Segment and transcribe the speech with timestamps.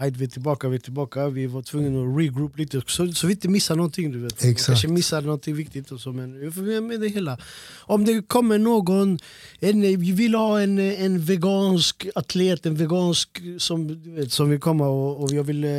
[0.00, 1.28] Vi är tillbaka, vi är tillbaka.
[1.28, 4.12] Vi var tvungna att regroup lite så, så vi inte missar någonting.
[4.12, 4.44] Du vet.
[4.44, 4.66] Exakt.
[4.66, 7.38] Kanske missar någonting viktigt och så, men vi får med, det hela.
[7.80, 9.18] Om det kommer någon,
[9.60, 14.60] en, vi vill ha en, en vegansk atlet, en vegansk som, du vet, som vill
[14.60, 15.70] komma och, och jag vill, eh,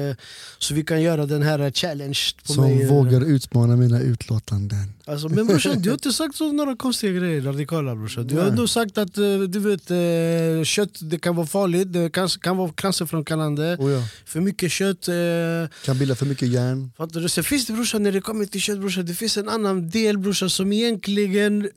[0.58, 2.82] så vi kan göra den här challenge på Som mig.
[2.84, 2.90] eh.
[2.90, 4.94] vågar utmana mina utlåtanden.
[5.06, 8.28] Alltså, men brorsan, du har inte sagt så, några konstiga grejer radikala brorsan.
[8.28, 12.10] Du har ändå sagt att eh, du vet, eh, kött det kan vara farligt, det
[12.10, 13.78] kan, kan vara cancerframkallande.
[13.80, 14.04] Oh ja.
[14.26, 15.08] För mycket kött.
[15.08, 15.16] Eh,
[15.86, 16.92] Kan bilda för mycket järn.
[16.98, 17.30] fattar du?
[17.30, 20.18] Sen finns det brorsan, när det kommer till kött brorsan, det finns en annan del
[20.18, 21.70] brorsan som egentligen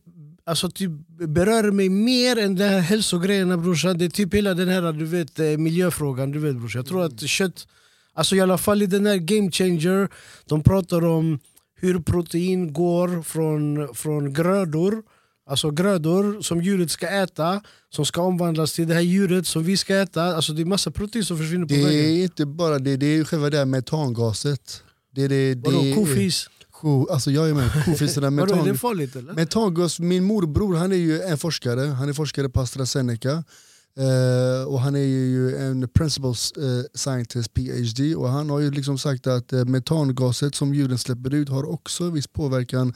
[0.44, 0.90] Alltså typ
[1.28, 3.98] berör mig mer än de här hälsogrejerna brorsan.
[3.98, 6.32] Det är typ hela den här du vet, eh, miljöfrågan.
[6.32, 6.78] Du vet, brorsan.
[6.78, 7.66] Jag tror att kött,
[8.14, 10.08] alltså i alla fall i den här game changer,
[10.46, 11.38] de pratar om
[11.74, 15.02] hur protein går från, från grödor
[15.46, 17.60] Alltså grödor som djuret ska äta,
[17.90, 20.22] som ska omvandlas till det här djuret som vi ska äta.
[20.24, 22.00] Alltså det är massa protein som försvinner på Det vägen.
[22.04, 24.82] är inte bara det, det är ju själva det här metangaset.
[25.14, 26.46] Det är det, det Vadå, kofis?
[26.70, 29.32] Ko, alltså jag är med, kofisarna, Vadå, är det metan, farligt eller?
[29.32, 33.44] metangas, min morbror han är ju en forskare, han är forskare på AstraZeneca.
[33.98, 38.98] Eh, och han är ju en principal eh, scientist, PhD, och han har ju liksom
[38.98, 42.94] sagt att eh, metangaset som djuren släpper ut har också viss påverkan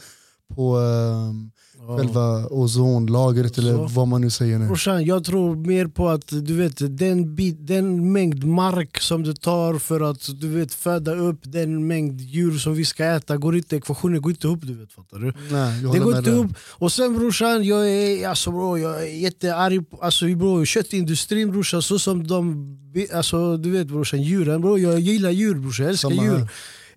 [0.54, 1.46] på eh,
[1.88, 1.98] Ja.
[1.98, 3.86] själva ozonlagret eller Så.
[3.86, 4.66] vad man nu säger nu.
[4.66, 9.34] Brorsan, jag tror mer på att du vet, den, bit, den mängd mark som det
[9.40, 13.56] tar för att du vet, föda upp den mängd djur som vi ska äta, går
[13.56, 14.60] inte, ekvationen går inte ihop.
[14.62, 15.32] Du vet, fattar du?
[15.50, 16.52] Nej, jag Det går inte ihop.
[16.60, 19.90] Och sen brorsan, jag är, alltså, bro, jag är jättearg.
[19.90, 22.66] på- Alltså, bro, köttindustrin brorsan, så som de...
[23.14, 24.60] Alltså, du vet brorsan, djuren.
[24.60, 26.36] Bro, jag gillar djur brorsan, jag älskar Samma djur.
[26.36, 26.48] här.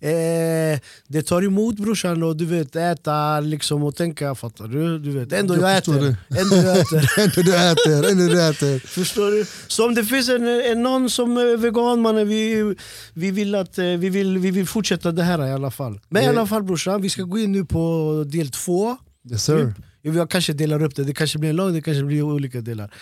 [0.01, 4.99] Eh, det tar emot brorsan och du vet äta liksom och tänka, fattar du?
[4.99, 5.33] du vet.
[5.33, 6.15] Ändå jag, Jag äter.
[6.29, 7.09] Ändå jag äter.
[7.19, 8.79] Ändå du äter, ändå du äter.
[8.87, 9.45] Förstår du?
[9.67, 12.75] Så om det finns en, en någon som är vegan, mannen, vi,
[13.13, 15.99] vi, vill att, eh, vi, vill, vi vill fortsätta det här i alla fall.
[16.09, 18.97] Men i Det- alla fall brorsan, vi ska gå in nu på del två.
[19.31, 19.73] Yes sir.
[20.01, 22.93] Jag kanske delar upp det, det kanske blir en lång, det kanske blir olika delar.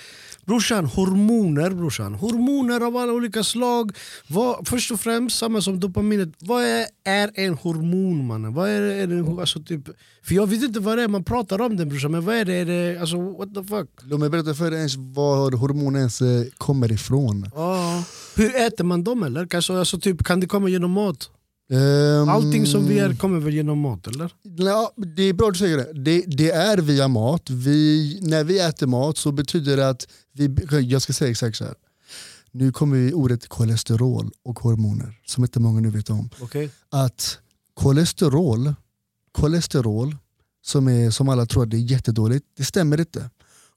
[0.48, 2.14] Brorsan, hormoner brorsan.
[2.14, 3.92] Hormoner av alla olika slag.
[4.28, 6.30] Vad, först och främst, samma som dopaminet.
[6.40, 8.54] Vad är, är en hormon mannen?
[8.54, 9.86] Vad är, är det, alltså, typ,
[10.24, 12.46] för jag vet inte vad det är, man pratar om det brorsan, men vad är
[12.46, 12.54] det?
[12.54, 13.90] Är det alltså, what the fuck?
[14.02, 17.50] Låt mig berätta för dig ens var hormoner ens eh, kommer ifrån.
[17.56, 18.04] Ja.
[18.36, 19.48] Hur äter man dem eller?
[19.48, 21.30] Kanske, alltså, typ, kan det komma genom mat?
[21.70, 24.34] Ehm, Allting som vi är kommer väl genom mat eller?
[24.44, 25.94] Ja, det är bra att du säger det.
[25.94, 26.24] det.
[26.28, 27.50] Det är via mat.
[27.50, 31.64] Vi, när vi äter mat så betyder det att, vi, jag ska säga exakt så
[31.64, 31.76] här.
[32.52, 36.30] Nu kommer vi ordet kolesterol och hormoner som inte många nu vet om.
[36.42, 36.70] Okej?
[36.90, 37.40] Att
[37.74, 38.74] kolesterol,
[39.32, 40.16] kolesterol
[40.62, 43.30] som, är, som alla tror att det är jättedåligt, det stämmer inte.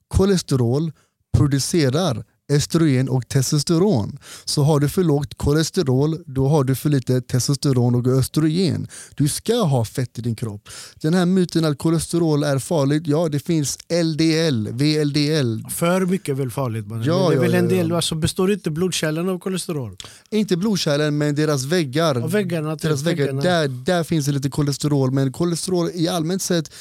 [0.07, 0.91] Kolesterol
[1.37, 4.17] producerar estrogen och testosteron.
[4.45, 8.87] Så har du för lågt kolesterol, då har du för lite testosteron och östrogen.
[9.15, 10.69] Du ska ha fett i din kropp.
[10.95, 15.69] Den här myten att kolesterol är farligt, ja det finns LDL, VLDL.
[15.69, 16.85] För mycket är väl farligt.
[16.89, 17.77] Ja, det är ja, väl en ja, ja.
[17.77, 19.97] del, alltså, består inte blodkärlen av kolesterol?
[20.29, 22.23] Inte blodkärlen men deras väggar.
[22.23, 23.41] Och väggarna, deras väggar väggarna.
[23.41, 26.71] där, där finns det lite kolesterol men kolesterol i allmänt sett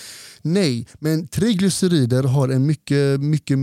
[0.43, 0.87] nej.
[0.99, 3.59] Men triglycerider har en mycket, mycket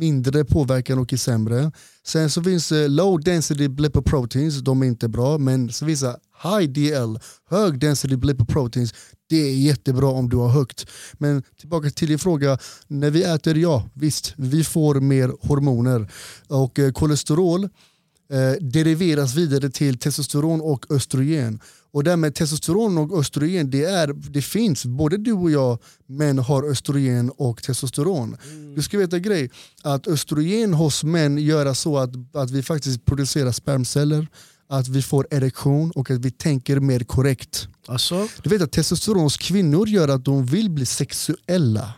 [0.00, 1.72] mindre påverkan och är sämre.
[2.06, 5.38] Sen så finns det low density lipoproteins, de är inte bra.
[5.38, 7.18] Men så finns det high DL,
[7.50, 8.94] hög density lipoproteins.
[9.28, 10.86] Det är jättebra om du har högt.
[11.12, 16.10] Men tillbaka till din fråga, när vi äter, ja visst, vi får mer hormoner.
[16.48, 21.60] Och eh, kolesterol eh, deriveras vidare till testosteron och östrogen.
[21.92, 25.78] Och det här med testosteron och östrogen, det, är, det finns, både du och jag
[26.06, 28.36] män har östrogen och testosteron.
[28.76, 29.50] Du ska veta en grej,
[29.82, 34.26] att östrogen hos män gör så att, att vi faktiskt producerar spermceller,
[34.68, 37.68] att vi får erektion och att vi tänker mer korrekt.
[37.86, 38.28] Alltså?
[38.42, 41.92] Du vet att testosteron hos kvinnor gör att de vill bli sexuella.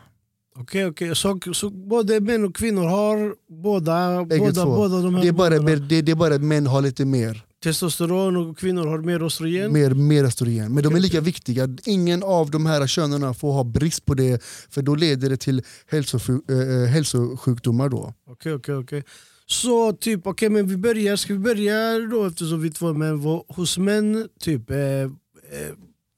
[0.59, 1.17] Okej, okej.
[1.17, 5.59] Så, så både män och kvinnor har båda, båda, båda de här Det är, bara,
[5.59, 7.45] det, det är bara att män har lite mer.
[7.63, 9.73] Testosteron och kvinnor har mer östrogen.
[9.73, 10.75] Mer, mer östrogen.
[10.75, 11.69] Men de är lika viktiga.
[11.85, 15.63] Ingen av de här könen får ha brist på det för då leder det till
[15.87, 17.89] hälsosjuk, eh, hälsosjukdomar.
[17.89, 18.15] Då.
[18.31, 19.05] Okej, okej, okej.
[19.47, 23.21] Så typ, okej men vi börjar, ska vi börja då eftersom vi är två män,
[23.21, 25.09] vad- hos män typ, eh, eh,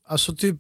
[0.06, 0.56] alltså typ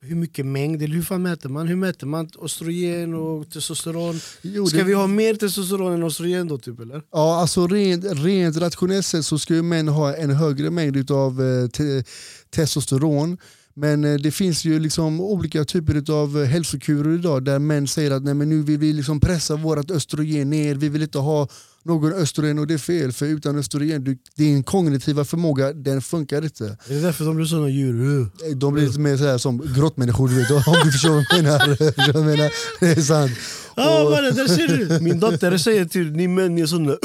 [0.00, 1.68] hur, mycket mängd, eller hur fan mäter man?
[1.68, 4.20] Hur mäter man östrogen och testosteron?
[4.42, 7.02] Jo, Ska det- vi ha mer testosteron än östrogen då typ eller?
[7.12, 11.40] Ja, alltså rent, rent rationellt sett så ska ju män ha en högre mängd av
[11.68, 12.04] te,
[12.50, 13.38] testosteron.
[13.76, 18.22] Men eh, det finns ju liksom olika typer av hälsokurer idag där män säger att
[18.24, 21.48] Nej, men nu vill vi liksom pressa vårt östrogen ner, vi vill inte ha
[21.84, 26.44] någon östrogen och det är fel för utan östrogen, du, din kognitiva förmåga den funkar
[26.44, 26.64] inte.
[26.64, 28.26] Är det därför de blir sådana djur?
[28.54, 31.42] De blir lite mer så här som grottmänniskor, du vet, om du förstår vad jag
[31.42, 31.76] menar.
[32.14, 32.50] Jag menar.
[32.80, 33.32] Det är sant.
[33.76, 35.00] Ja Och- mannen, där ser du!
[35.00, 36.98] Min dotter säger till ni män är såna uh.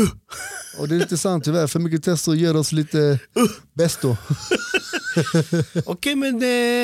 [0.79, 3.19] Och det är lite sant tyvärr, för mycket testo ger oss lite
[3.73, 4.17] bäst då.
[5.85, 6.35] Okej men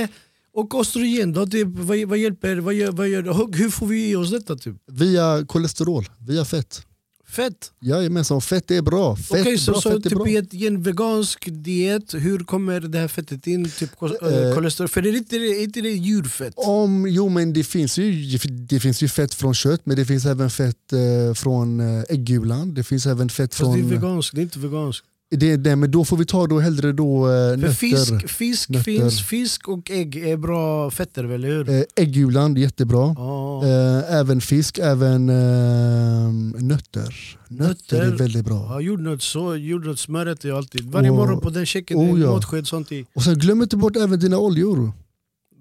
[0.04, 0.10] eh,
[0.54, 1.46] och östrogen då?
[1.46, 4.76] Det, vad, vad hjälper, vad gör, vad gör, hur får vi i oss detta typ?
[4.92, 6.82] Via kolesterol, via fett.
[7.28, 7.72] Fett?
[7.82, 9.16] Jajamensan, fett är bra.
[9.16, 10.28] Fett, Okej så, bra så fett är typ bra.
[10.52, 13.70] i, en vegansk diet, hur kommer det här fettet in?
[13.70, 14.28] Typ Eh.
[14.28, 14.88] eh, kolesterol?
[14.88, 16.54] För det är inte, är inte det djurfett?
[16.58, 20.26] Om, jo men det finns, ju, det finns ju fett från kött men det finns
[20.26, 22.74] även fett eh, från eh, äggulan.
[22.74, 23.90] Det finns även fett Fast det är från...
[23.90, 25.06] veganskt, det är inte veganskt.
[25.32, 27.74] Det är det, men då får vi ta då hellre då eh, nötter.
[27.74, 28.84] fisk, fisk Nötter.
[28.84, 31.70] finns, fisk och ägg är bra fetter, eller hur?
[31.70, 33.16] Eh, äggulan, jättebra.
[33.18, 33.64] Ja.
[33.66, 36.32] Eh, även fisk, även eh,
[36.64, 37.38] nötter.
[37.48, 38.18] Nötter är Nötter.
[38.18, 38.68] väldigt bra.
[38.70, 40.92] Ja, jordnöt, så, jordnötssmöret är alltid.
[40.92, 42.32] Varje Och- morgon på den checken, oh, oh, ja.
[42.32, 43.06] matsked sånt i.
[43.16, 44.92] Och sen glöm inte bort även dina oljor.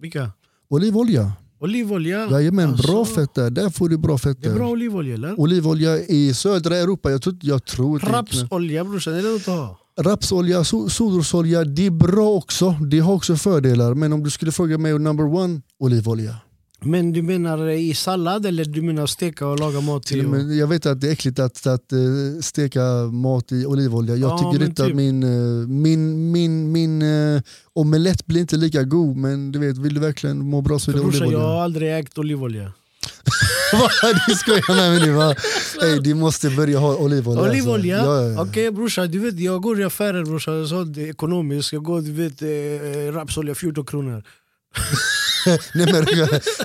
[0.00, 0.30] Vilka?
[0.68, 1.32] Olivolja.
[1.64, 2.28] Olivolja?
[2.30, 3.50] Jajamän, bra Alltså, fett där.
[3.50, 5.40] Där får du bra fett Det är bra olivolja eller?
[5.40, 9.78] Olivolja i södra Europa, jag tror, jag tror Rapsolja brorsan, är det något att ha?
[10.00, 12.70] Rapsolja, so- solrosolja, det är bra också.
[12.90, 13.94] Det har också fördelar.
[13.94, 16.36] Men om du skulle fråga mig, number one, olivolja.
[16.86, 20.66] Men du menar i sallad eller du menar steka och laga mat Till med, jag
[20.66, 21.98] vet att det är äckligt att, att eh,
[22.40, 22.82] steka
[23.12, 24.16] mat i olivolja.
[24.16, 24.96] Jag Ja, tycker men inte att typ.
[24.96, 27.42] min, eh, min, min, min eh,
[27.72, 29.16] omelett blir inte lika god.
[29.16, 31.48] Men du vet, vill du verkligen må bra så är det brorsan, jag olivolja.
[31.48, 32.72] har aldrig ägt olivolja.
[33.72, 33.90] Vad,
[34.28, 35.34] du skojar med mig nu va?
[35.82, 37.40] Ey, du måste börja ha olivolja.
[37.42, 37.52] alltså.
[37.52, 37.96] Olivolja?
[37.96, 38.42] Ja, ja, ja.
[38.42, 41.72] Okej brorsan, du vet jag går i affärer brorsan, ekonomiskt.
[41.72, 44.22] Jag går, du vet, eh, rapsolja 14 kronor.
[45.74, 46.06] Nej, men,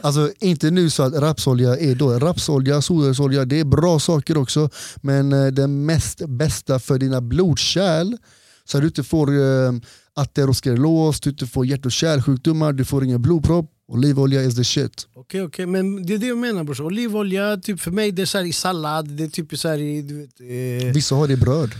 [0.02, 2.20] alltså, inte nu så att rapsolja är då.
[2.20, 4.70] Rapsolja, solrosolja, det är bra saker också.
[5.02, 8.18] Men eh, det mest bästa för dina blodkärl
[8.66, 9.72] så att du inte får eh,
[10.14, 13.72] ateroskleros, du inte får hjärt och kärlsjukdomar, du får ingen blodpropp.
[13.88, 15.08] Olivolja is the shit.
[15.14, 16.86] Okej okej, men det är det jag menar brorsan.
[16.86, 20.02] Olivolja, typ för mig det är så i sallad, det är typ så här i...
[20.02, 21.72] Du vet, eh, Vissa har det i bröd.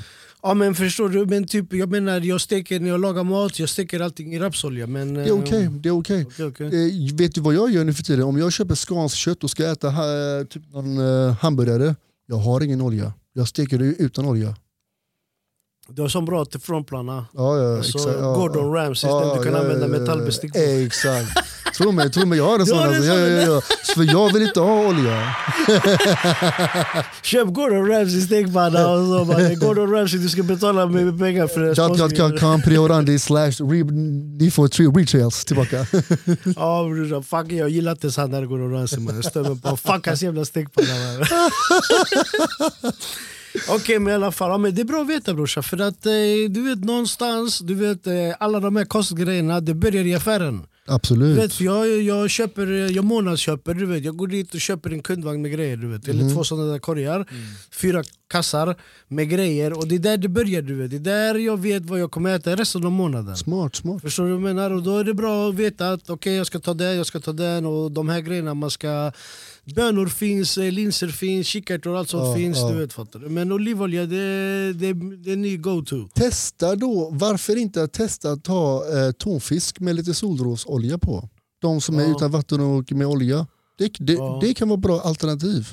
[0.44, 3.70] Ja men förstår du, men typ, jag menar jag steker, när jag lagar mat, jag
[3.70, 4.88] steker allting i rapsolja.
[4.88, 5.70] Men, Det är okej.
[5.72, 6.26] det är okej.
[6.28, 7.08] okej, okej.
[7.10, 8.26] Eh, vet du vad jag gör nu för tiden?
[8.26, 11.96] Om jag köper skånskt kött och ska äta eh, typ någon eh, hamburgare,
[12.28, 13.14] jag har ingen olja.
[13.34, 14.56] Jag steker det utan olja.
[15.96, 17.26] Du har sån bra teflonplana.
[17.34, 18.20] Ja, ja, Alltså.
[18.20, 18.82] Ja, Gordon ja.
[18.84, 20.60] Ramsay, den du kan använda metallbestick på.
[20.60, 21.30] Exakt.
[21.78, 22.80] Tro mig, tro mig, jag har en sån.
[22.80, 23.04] Alltså.
[23.04, 23.62] Ja, sån, ja, ja, ja.
[23.96, 25.36] För jag vill inte ha olja.
[27.24, 31.60] Köp Gordon Ramsay stekpanna och så bara, Gordon Ramsay du ska betala med pengar för
[31.62, 31.74] det.
[31.74, 33.92] Dot.com, priorandi slash re-
[34.40, 35.86] ni får tre retails tillbaka.
[36.56, 39.16] Ja brorsan, fuck jag gillar inte så han där Gordon Ramsay man.
[39.16, 40.88] Jag stämmer på fuck hans jävla stekpanna
[43.70, 46.06] Okej men i alla fall, ja, men det är bra att veta brorsan för att
[46.06, 46.12] eh,
[46.50, 50.66] du vet någonstans, du vet eh, alla de här kostgrejerna det börjar i affären.
[50.90, 51.38] Du Absolut.
[51.38, 54.04] vet, jag, jag, köper, jag månadsköper, du vet.
[54.04, 55.78] jag går dit och köper en kundvagn med grejer.
[55.78, 56.08] Du vet.
[56.08, 57.26] Eller två sådana där korgar,
[57.72, 58.76] fyra kassar
[59.08, 59.78] med grejer.
[59.78, 60.62] Och det är där det börjar.
[60.62, 60.92] Du vet.
[60.92, 63.38] Det är där jag vet vad jag kommer äta resten av månaden.
[63.38, 64.02] Smart, smart.
[64.02, 64.72] Förstår du vad jag menar?
[64.72, 67.20] Och då är det bra att veta att okej jag ska ta det, jag ska
[67.20, 69.12] ta den och de här grejerna man ska
[69.76, 72.58] Bönor finns, eh, linser finns, kikärtor och allt sånt Ja, finns.
[72.58, 72.70] ja.
[72.72, 73.30] Du vet, fattar du?
[73.30, 76.08] Men olivolja det, det, det är en ny go-to.
[76.14, 81.30] Testa då, varför inte testa att ta eh, tonfisk med lite solrosolja på?
[81.62, 82.12] De som är Ja.
[82.12, 83.48] utan vatten och med olja.
[83.78, 85.68] Det, det, det kan vara bra alternativ.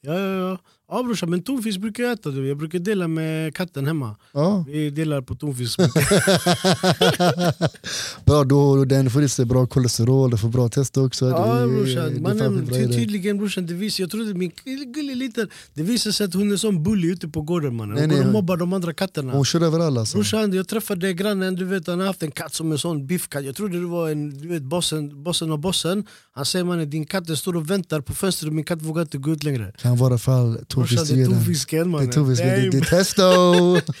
[0.00, 0.58] Ja, ja, ja.
[0.88, 2.30] Ja brorsan, men tonfisk brukar jag äta.
[2.30, 2.48] Du.
[2.48, 4.16] Jag brukar dela med katten hemma.
[4.32, 4.64] Ja.
[4.68, 5.78] Vi delar på tonfisk.
[8.24, 11.28] Bra, då, den får i sig bra kolesterol, det får bra test också.
[11.28, 14.52] Ja det, brorsan, det mannen, ty, tydligen brorsan, det visar, jag trodde min
[14.94, 17.94] gullig liten, det visar sig att hon är som bully ute på gården mannen.
[17.94, 18.26] Nej, Hon går nej.
[18.26, 19.32] och mobbar de andra katterna.
[19.32, 20.00] Hon kör över alla.
[20.00, 20.16] Alltså.
[20.16, 23.44] Brorsan, jag träffade grannen, du vet han har haft en katt som en sån biffkatt.
[23.44, 26.04] Jag trodde det var en, du vet bossen, bossen och bossen.
[26.32, 29.18] Han säger mannen din katt den står och väntar på fönstret, min katt vågar inte
[29.18, 29.72] gå ut längre.
[29.78, 31.34] Kan vara fall Brorsan det är tonfiskgenen.
[31.34, 32.08] tonfisken Det mannen.
[32.08, 33.22] är tonfisken, det, det testo!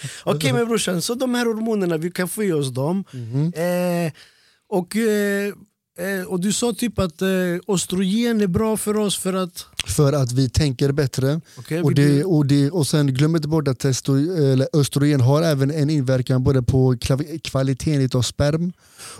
[0.24, 3.04] Okej men brorsan, så de här hormonerna, vi kan få i oss dem.
[3.12, 3.52] Mhm.
[3.56, 4.12] Eh,
[4.68, 5.52] och, eh,
[5.98, 7.28] eh, och du sa typ att eh,
[7.68, 9.66] östrogen är bra för oss för att...
[9.86, 11.40] För att vi tänker bättre.
[11.58, 15.42] Okay, Och, det, och, det, och sen glöm inte bort att testo, eller östrogen har
[15.42, 16.96] även en inverkan både på
[17.44, 18.72] kvaliteten av sperm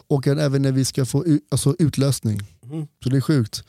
[0.09, 2.41] och även när vi ska få alltså utlösning.
[2.65, 2.87] Mhm.
[3.05, 3.65] Så det är sjukt.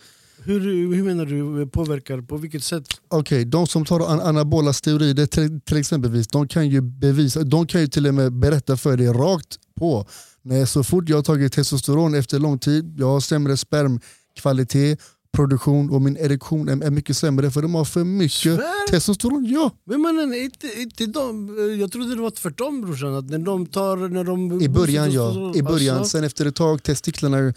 [0.47, 2.21] Hur, hur menar du påverkar?
[2.21, 2.87] På vilket sätt?
[3.07, 7.67] Okej, de som tar an anabola steroider till, till exempelvis, de kan ju bevisa, de
[7.67, 10.07] kan ju till och med berätta för dig rakt på
[10.41, 14.99] Nej, så fort jag har tagit testosteron efter lång tid, jag har sämre spermkvalitet,
[15.37, 18.87] produktion och min erektion är, är mycket sämre för de har för mycket Svär?
[18.89, 19.45] testosteron.
[19.45, 21.49] Ja, Men mannen, inte, inte de,
[21.79, 23.15] jag trodde det var tvärtom brorsan.
[23.15, 25.51] Att när de tar, när de i början ja.
[25.55, 27.53] I början, alltså, sen efter ett tag, testiklarna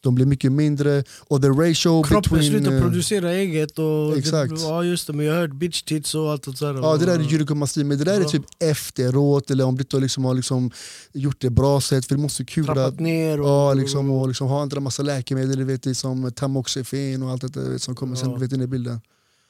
[0.00, 2.42] de blir mycket mindre och the ratio Kroppen between...
[2.50, 3.78] slutar eh, producera eget.
[3.78, 4.50] Och Exakt.
[4.56, 6.74] Det, ja just det, men jag har hört bitch tits och allt sånt där.
[6.74, 8.28] Ja det där är gynekomastin, men det där är Ja.
[8.28, 10.70] typ efteråt eller om du inte liksom har liksom
[11.12, 13.40] gjort det bra sätt för du måste kura Trappat ner.
[13.40, 17.30] Och, Ja, liksom, och liksom ha andra massa läkemedel, du vet, är som tamoxifen och
[17.30, 18.34] allt det där som kommer sen, Ja.
[18.34, 19.00] du vet, in i bilden.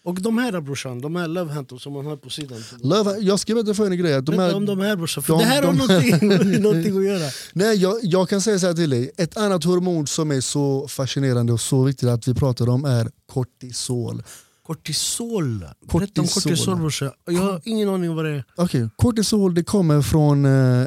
[0.08, 2.58] Och de här brorsan, de här love handles som man har på sidan.
[2.82, 4.22] Love, jag ska berätta för en grej.
[4.22, 7.04] De här, om de här brorsan, för de- det här har de- någonting, någonting att
[7.04, 7.30] göra.
[7.52, 10.88] nej, jag, jag kan säga så här till dig, ett annat hormon som är så
[10.88, 14.22] fascinerande och så viktigt att vi pratar om är kortisol.
[14.66, 15.58] Kortisol.
[15.58, 16.42] Berätta om Kortisol.
[16.42, 17.10] kortisol brorsan.
[17.26, 18.44] Jag har ingen aning om vad det är.
[18.56, 20.82] Okej, Kortisol det kommer från eh,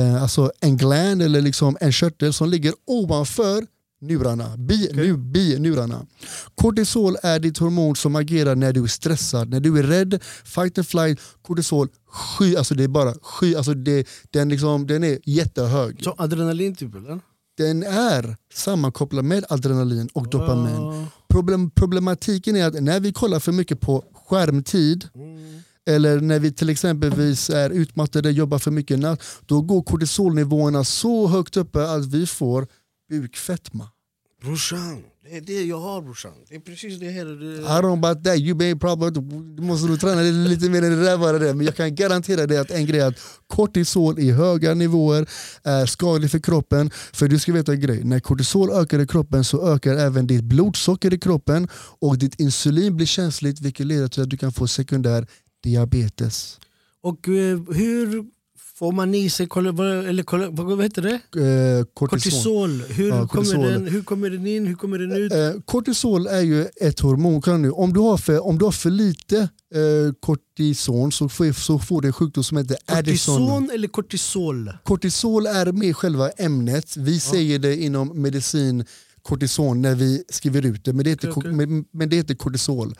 [0.00, 3.66] eh, alltså en gland eller liksom en körtel som ligger ovanför
[4.00, 4.96] njurarna, bi, Okej.
[5.06, 6.06] nu, binjurarna.
[6.54, 10.78] Kortisol är ditt hormon som agerar när du är stressad, när du är rädd, fight
[10.78, 11.20] and flight.
[11.42, 16.04] Kortisol, sky, alltså det är bara sky, alltså det, den, liksom, den är jättehög.
[16.04, 17.20] Så adrenalin typ eller?
[17.56, 20.74] Den är sammankopplad med adrenalin och dopamin.
[20.76, 21.06] Ah.
[21.28, 25.60] Problem, problematiken är att när vi kollar för mycket på skärmtid Mm.
[25.86, 31.26] eller när vi till exempelvis är utmattade, jobbar för mycket natt, då går kortisolnivåerna så
[31.26, 32.66] högt uppe att vi får
[33.10, 33.88] bukfetma.
[34.42, 36.32] Brorsan, det är det jag har brorsan.
[36.48, 37.24] Det är precis det här.
[37.24, 37.60] Det...
[37.60, 39.10] I don't about that, you may probably,
[39.56, 41.54] du måste nog träna lite, mer än det där bara det.
[41.54, 45.28] Men jag kan garantera dig att en grej är att kortisol i höga nivåer
[45.64, 46.90] är skadligt för kroppen.
[47.12, 50.44] För du ska veta en grej, när kortisol ökar i kroppen så ökar även ditt
[50.44, 51.68] blodsocker i kroppen
[52.00, 55.26] och ditt insulin blir känsligt vilket leder till att du kan få sekundär
[55.62, 56.58] diabetes.
[57.02, 58.24] Och eh, hur
[58.80, 59.48] får man i sig,
[60.08, 61.14] eller vad heter det?
[61.78, 61.84] Eh.
[61.94, 62.82] Kortisol.
[62.88, 63.56] Hur, Ja, kortisol.
[63.56, 64.66] Kommer den, hur kommer den in?
[64.66, 65.32] Hur kommer den ut?
[65.32, 67.42] Eh, kortisol är ju ett hormon.
[67.42, 69.36] Kan du, om, du har för, om du har för lite
[69.74, 73.36] eh, kortison så får, så får du en sjukdom som heter Addison.
[73.36, 74.72] Kortison eller kortisol?
[74.84, 76.96] Kortisol är med själva ämnet.
[76.96, 78.84] Vi säger det inom medicin
[79.22, 81.52] kortison när vi skriver ut det, men det heter, ko- okej.
[81.52, 82.94] Men, men det heter kortisol.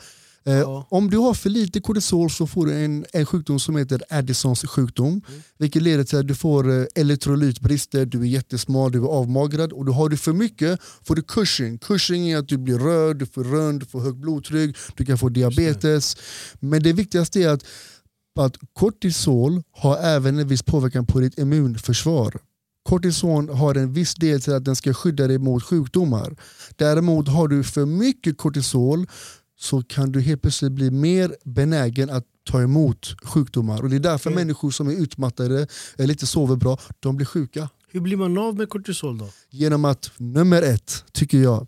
[0.45, 0.87] Eh, Ja.
[0.89, 4.61] Om du har för lite kortisol så får du en, en sjukdom som heter Addisons
[4.61, 5.07] sjukdom.
[5.07, 5.41] Mm.
[5.57, 9.73] Vilket leder till att du får eh, elektrolytbrister, du är jättesmal, du är avmagrad.
[9.73, 11.77] Och då har du för mycket får du Cushing.
[11.77, 15.17] Cushing är att du blir röd, du får rönd, du får högt blodtryck, du kan
[15.17, 16.17] få diabetes.
[16.59, 17.63] Men det viktigaste är att,
[18.39, 22.39] att kortisol har även en viss påverkan på ditt immunförsvar.
[22.83, 26.35] Kortison har en viss del till att den ska skydda dig mot sjukdomar.
[26.75, 29.07] Däremot har du för mycket kortisol
[29.61, 33.81] så kan du helt plötsligt bli mer benägen att ta emot sjukdomar.
[33.81, 34.35] Och Det är därför Okej.
[34.35, 37.69] människor som är utmattade eller inte sover bra, de blir sjuka.
[37.91, 39.29] Hur blir man av med kortisol då?
[39.49, 41.67] Genom att, nummer ett, tycker jag,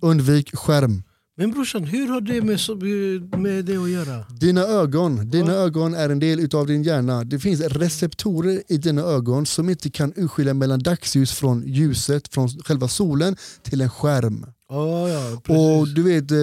[0.00, 1.02] undvik skärm.
[1.36, 4.24] Men brorsan, hur har det med, med det att göra?
[4.40, 5.58] Dina ögon, dina Ja.
[5.58, 7.24] ögon är en del utav din hjärna.
[7.24, 12.48] Det finns receptorer i dina ögon som inte kan urskilja mellan dagsljus från ljuset, från
[12.48, 14.46] själva solen till en skärm.
[14.68, 15.40] Ja, ja.
[15.54, 16.36] Och du vet, eh,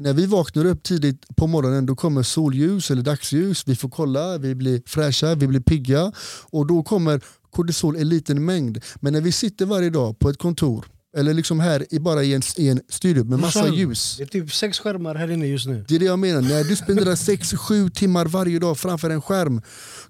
[0.00, 4.38] när vi vaknar upp tidigt på morgonen då kommer solljus eller dagsljus, vi får kolla,
[4.38, 6.12] vi blir fräscha, vi blir pigga
[6.50, 7.20] och då kommer
[7.50, 8.78] kortisol i liten mängd.
[9.00, 10.84] Men när vi sitter varje dag på ett kontor
[11.16, 14.14] eller liksom här i, bara i en, i en studio med massa Brorsan, ljus.
[14.18, 15.84] Det är typ sex skärmar här inne just nu.
[15.88, 19.62] Det är det jag menar, när du spenderar 6-7 timmar varje dag framför en skärm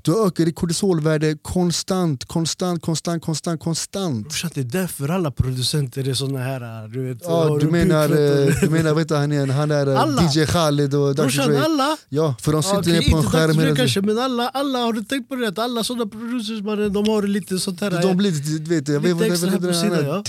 [0.03, 4.23] då ökar ditt kortisolvärde konstant, konstant, konstant, konstant, konstant.
[4.23, 6.89] Brorsan, det är därför alla producenter är såna här...
[6.89, 10.01] Du, vet, Ja, du menar, eh, du menar vet du, han, är, han är eh,
[10.01, 10.23] Alla.
[10.23, 11.47] DJ Khaled och Dr.
[11.47, 11.65] Dre.
[11.65, 11.97] alla!
[12.09, 14.79] Ja, för de sitter okej, ner på en inte skärm hela kanske, men alla, alla,
[14.79, 15.49] har du tänkt på det?
[15.49, 16.61] Att alla sådana producers
[16.93, 18.03] de har lite sånt här...
[18.03, 20.23] De blir lite, du vet, jag vet vad här heter på den här?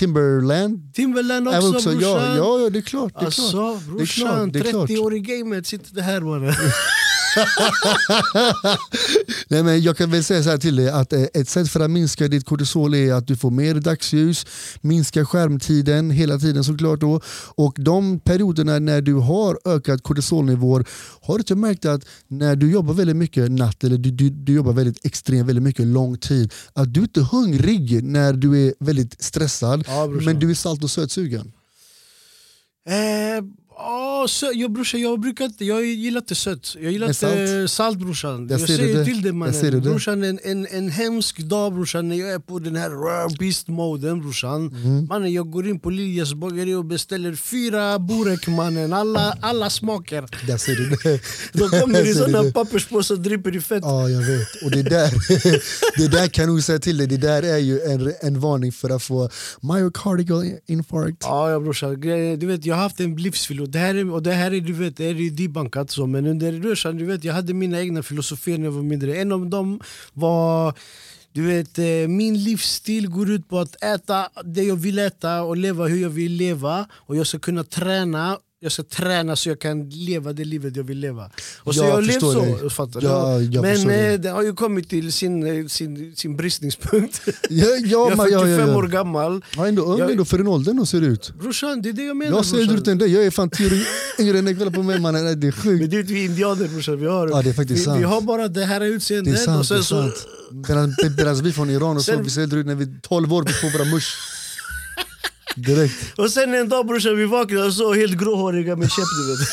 [0.70, 0.94] Timberland.
[0.94, 2.36] Timberland också, ja, brorsan!
[2.36, 3.12] ja, ja, det är klart.
[3.14, 3.54] Det är klart.
[3.54, 4.88] Alltså brorsan, klart.
[4.88, 6.54] 30 år i gamet sitter det här mannen.
[9.48, 11.80] Nej, men jag kan väl säga så här till dig att eh, ett sätt för
[11.80, 14.46] att minska ditt kortisol är att du får mer dagsljus,
[14.80, 17.20] minska skärmtiden hela tiden såklart då.
[17.54, 20.84] Och de perioderna när du har ökat kortisolnivåer,
[21.20, 24.52] har du inte märkt att när du jobbar väldigt mycket natt eller du, du, du
[24.52, 28.74] jobbar väldigt extremt väldigt mycket lång tid, att du inte är hungrig när du är
[28.78, 31.52] väldigt stressad, Ja, men du är salt och sötsugen.
[32.88, 33.44] Eh,
[33.78, 36.76] Oh, sö- jag, brorsan, jag brukar inte, jag gillar inte sött.
[36.80, 37.98] Jag gillar inte salt?
[37.98, 38.48] brorsan.
[38.48, 39.04] Jag Jag, säger det.
[39.04, 39.32] till dig ser det.
[39.32, 39.80] mannen.
[39.82, 43.68] Brorsan, en, en, en hemsk dag brorsan när jag är på den här rare beast
[43.68, 44.66] moden brorsan.
[44.68, 45.06] Mm.
[45.06, 48.92] Mannen, jag går in på Liljas bageri och beställer fyra burek mannen.
[48.92, 50.46] Alla, alla smaker.
[50.46, 51.20] Där ser du det.
[51.52, 53.82] De kommer i du såna papperspåsar och dripper i fett.
[53.82, 54.62] Ja, jag vet.
[54.64, 55.10] Och det där,
[55.98, 58.90] det där kan nog säga till dig, det där är ju en, en varning för
[58.90, 59.30] att få
[59.60, 61.18] myocardial infarkt.
[61.22, 62.00] Ja, ja brorsan,
[62.38, 64.60] du vet jag har haft en livsfil och det här är, och det här är,
[64.60, 68.02] du vet, är ju debunkat så men under brorsan, du vet jag hade mina egna
[68.02, 69.16] filosofier när jag var mindre.
[69.16, 69.80] En av dem
[70.12, 70.74] var
[71.32, 75.56] du vet, eh, min livsstil går ut på att äta det jag vill äta och
[75.56, 79.60] leva hur jag vill leva och jag ska kunna träna jag ska träna så jag
[79.60, 81.30] kan leva det livet jag vill leva.
[81.62, 82.70] Och så Jag jag levt så, dig.
[82.70, 87.20] fattar Ja, jag Men eh, det har ju kommit till sin, eh, sin, sin bristningspunkt.
[87.26, 89.44] Ja, ja, jag är men- 45 ja, ja, år gammal.
[89.56, 91.32] Ja, ändå ung Jag- ändå för din ålder nog ser det ut.
[91.40, 92.76] Brorsan, det är det jag menar Jag ser brorsan.
[92.76, 93.72] ut än dig, jag är fan tio år
[94.18, 95.24] yngre än dig, kolla på mig mannen.
[95.24, 95.90] Det är Men sjukt.
[95.90, 98.00] det är vi indianer brorsan, vi har, Ja, det är faktiskt vi, sant.
[98.00, 99.56] vi har bara det här Det är utseendet sant.
[99.56, 100.02] och Det sen är så...
[100.02, 100.26] sant.
[100.68, 103.00] Medan, medan vi från Iran och så, Sen- vi ser äldre ut när vi är
[103.02, 104.06] 12 år, vi får våra mush.
[105.56, 105.94] Direkt.
[106.18, 109.46] Och sen en dag brorsan vi vaknade och så helt gråhåriga med käpp du vet.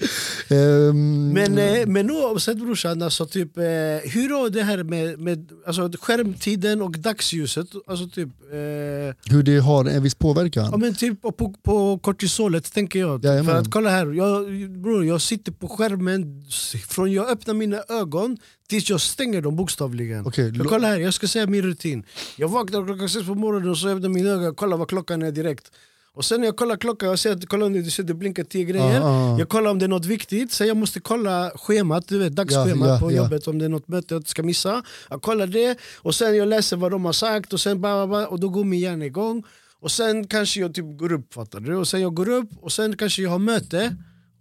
[0.50, 3.62] Ehm, Men, eh, men oavsett brorsan, alltså, typ, eh,
[4.04, 9.58] hur har det här med, med alltså, skärmtiden och dagsljuset, alltså typ, eh, hur det
[9.58, 10.68] har en viss påverkan.
[10.70, 13.24] ja, men typ på, på kortisolet tänker jag.
[13.24, 13.44] Jajamän.
[13.44, 16.44] För att kolla här, jag, bror, jag sitter på skärmen
[16.88, 20.26] från jag öppnar mina ögon tills jag stänger dem bokstavligen.
[20.26, 22.04] Okej, Jag kolla här, jag ska säga min rutin.
[22.36, 25.22] Jag vaknar klockan sex på morgonen och så öppnar mina ögon och kollar vad klockan
[25.22, 25.70] är direkt.
[26.16, 28.64] Och sen när jag kollar klockan och ser att kolla du ser det blinkar tio
[28.64, 29.00] grejer.
[29.00, 29.38] Ah, ah.
[29.38, 32.88] Jag kollar om det är något viktigt, sen jag måste kolla schemat, du vet, dagsschemat
[32.88, 33.16] Ja, ja, på ja.
[33.16, 34.82] jobbet om det är något möte jag ska missa.
[35.10, 38.26] Jag kollar det och sen jag läser vad de har sagt och sen bara, bara,
[38.28, 39.44] och då går min hjärna igång.
[39.80, 41.76] Och sen kanske jag typ går upp, fattar du?
[41.76, 43.96] Och sen jag går upp och sen kanske jag har möte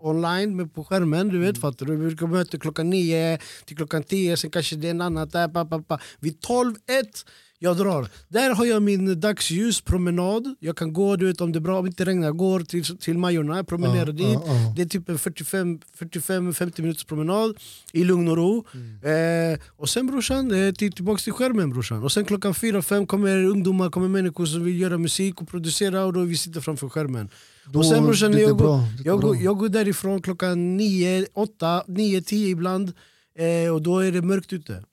[0.06, 1.96] online med på skärmen, du vet, fattar du?
[1.96, 5.48] Vi brukar möte klockan nio till klockan tio, sen kanske det är en annat där,
[5.48, 6.00] pa, pa, pa.
[6.20, 7.26] Vid tolv, ett,
[7.66, 8.08] jag drar.
[8.30, 10.56] Där har jag min dagsljus, promenad.
[10.60, 12.84] Jag kan gå, du vet om det är bra, om det inte regnar, går till,
[12.98, 14.28] till Majorna, promenerar Ja, dit.
[14.34, 14.74] ja, ja.
[14.76, 17.56] Det är typ en 45-50 minuters promenad
[17.94, 18.66] i lugn och ro.
[19.10, 22.04] Eh, och sen brorsan, eh, till, tillbaks till skärmen brorsan.
[22.04, 26.14] Och sen klockan 4-5 kommer ungdomar, kommer människor som vill göra musik och producera och
[26.14, 27.30] då vi sitter framför skärmen.
[27.74, 31.84] Då- och sen brorsan, jag, bra, går, jag, går, jag går därifrån klockan 9, 8,
[31.88, 32.92] 9, 10 ibland.
[33.38, 34.84] Eh, och då är det mörkt ute.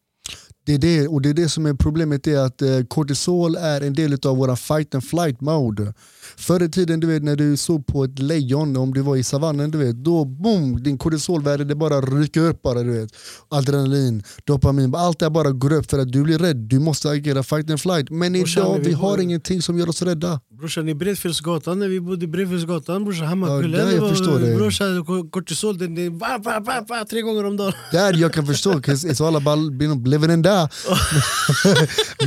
[0.64, 3.80] Det är det, och det är det som är problemet är att eh, kortisol är
[3.80, 5.94] en del av våra fight and flight mode.
[6.36, 9.22] Förr i tiden du vet, när du såg på ett lejon, om du var i
[9.24, 12.62] savannen, du vet, då boom, din kortisolvärde det bara rycker upp.
[12.62, 13.10] Bara, du vet.
[13.48, 16.56] Adrenalin, dopamin, allt det bara går upp för att du blir rädd.
[16.56, 18.10] Du måste agera fight and flight.
[18.10, 20.40] Men Brorsan, idag vi vi har bor- ingenting som gör oss rädda.
[20.58, 23.94] Brorsan i Bredfjällsgatan, när vi bodde i Bredfjällsgatan, brorsan Ja, Hammarkullen.
[23.94, 24.56] jag var- det.
[24.56, 27.72] Brorsan, ko- kortisol, den är va, va, va, va, tre gånger om dagen.
[27.92, 29.72] Där jag kan förstå, it's all about
[30.06, 30.68] living in there.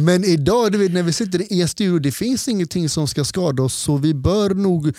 [0.02, 3.24] Men idag du vet, när vi sitter i en studio, det finns ingenting som ska
[3.24, 4.92] skada oss så vi bör nog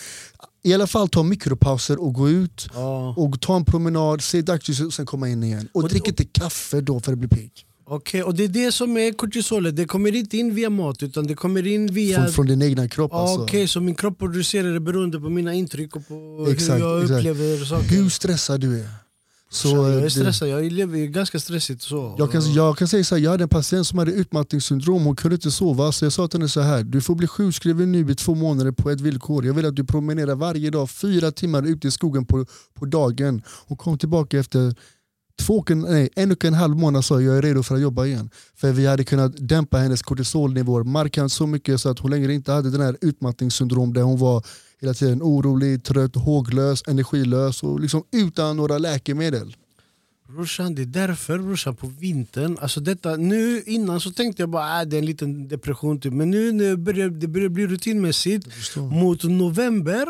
[0.63, 3.13] i alla fall ta mikropauser och gå ut Ja.
[3.17, 5.67] och ta en promenad, se dagsljuset och sen komma in igen.
[5.73, 7.51] Och, Och- drick inte kaffe då för att bli pigg.
[7.89, 11.27] Okej, och det är det som är kortisolet, det kommer inte in via mat utan
[11.27, 12.17] det kommer in via...
[12.23, 13.43] Från, från din egna kropp Ja, alltså.
[13.43, 17.01] Okej, så min kropp producerar det beroende på mina intryck och på Exakt, hur jag
[17.03, 17.17] exakt.
[17.19, 17.87] upplever saker.
[17.87, 18.89] Hur stressad du är.
[19.49, 22.15] Så, Så jag eh, är det- stressad, jag lever ju ganska stressigt så.
[22.17, 25.15] Jag kan, jag kan säga så här, jag hade en patient som hade utmattningssyndrom, hon
[25.15, 25.91] kunde inte sova.
[25.91, 28.71] Så jag sa till henne så här, du får bli sjukskriven nu i två månader
[28.71, 29.45] på ett villkor.
[29.45, 33.41] Jag vill att du promenerar varje dag fyra timmar ute i skogen på, på dagen.
[33.67, 34.75] Hon kom tillbaka efter
[35.41, 38.05] två, nej, en och en halv månad och sa jag är redo för att jobba
[38.05, 38.29] igen.
[38.55, 42.51] För vi hade kunnat dämpa hennes kortisolnivåer markant så mycket så att hon längre inte
[42.51, 44.45] hade den här utmattningssyndrom där hon var
[44.81, 45.21] hela tiden.
[45.21, 49.55] Orolig, trött, håglös, energilös och liksom utan några läkemedel.
[50.27, 54.79] Brorsan, det är därför brorsan på vintern, alltså detta, nu innan så tänkte jag bara
[54.79, 56.13] att det är en liten depression typ.
[56.13, 60.07] Men nu när det börjar, det börjar bli rutinmässigt mot november.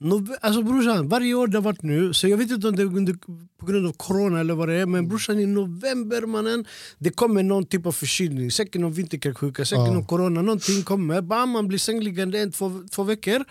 [0.00, 2.82] Nove alltså brorsan, varje år det har varit nu, så jag vet inte om det
[2.82, 3.16] är
[3.58, 6.64] på grund av corona eller vad det är Men brorsan i november mannen,
[6.98, 8.50] det kommer någon typ av förkylning.
[8.50, 9.92] Säkert någon vinterkräksjuka, säkert Ja.
[9.92, 11.22] någon corona, någonting kommer.
[11.22, 13.44] Bam, man blir sängliggande en, två, två veckor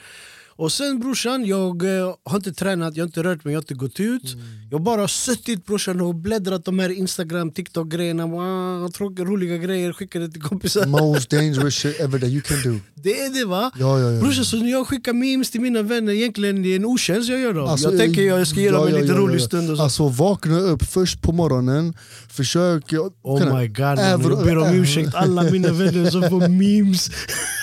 [0.55, 3.63] och sen brorsan, jag eh, har inte tränat, jag har inte rört mig, jag har
[3.63, 4.35] inte gått ut
[4.71, 9.93] Jag har bara suttit brorsan och bläddrat de här instagram, tiktok grejerna wow, roliga grejer,
[9.93, 12.79] skickade till kompisar Most dangerous shit ever that you can do.
[13.03, 13.71] Det är det va?
[13.79, 14.21] Ja, ja, ja.
[14.21, 17.39] Brorsan, så när jag skickar memes till mina vänner, egentligen det är en otjänst jag
[17.39, 17.69] gör dem.
[17.69, 19.77] Alltså, jag tänker jag ska ge dem ja, en ja, lite ja, rolig stund och
[19.77, 19.83] så.
[19.83, 21.93] Alltså vakna upp först på morgonen,
[22.29, 22.93] försök...
[23.21, 27.09] oh my god, jag ber om ursäkt alla mina vänner som får memes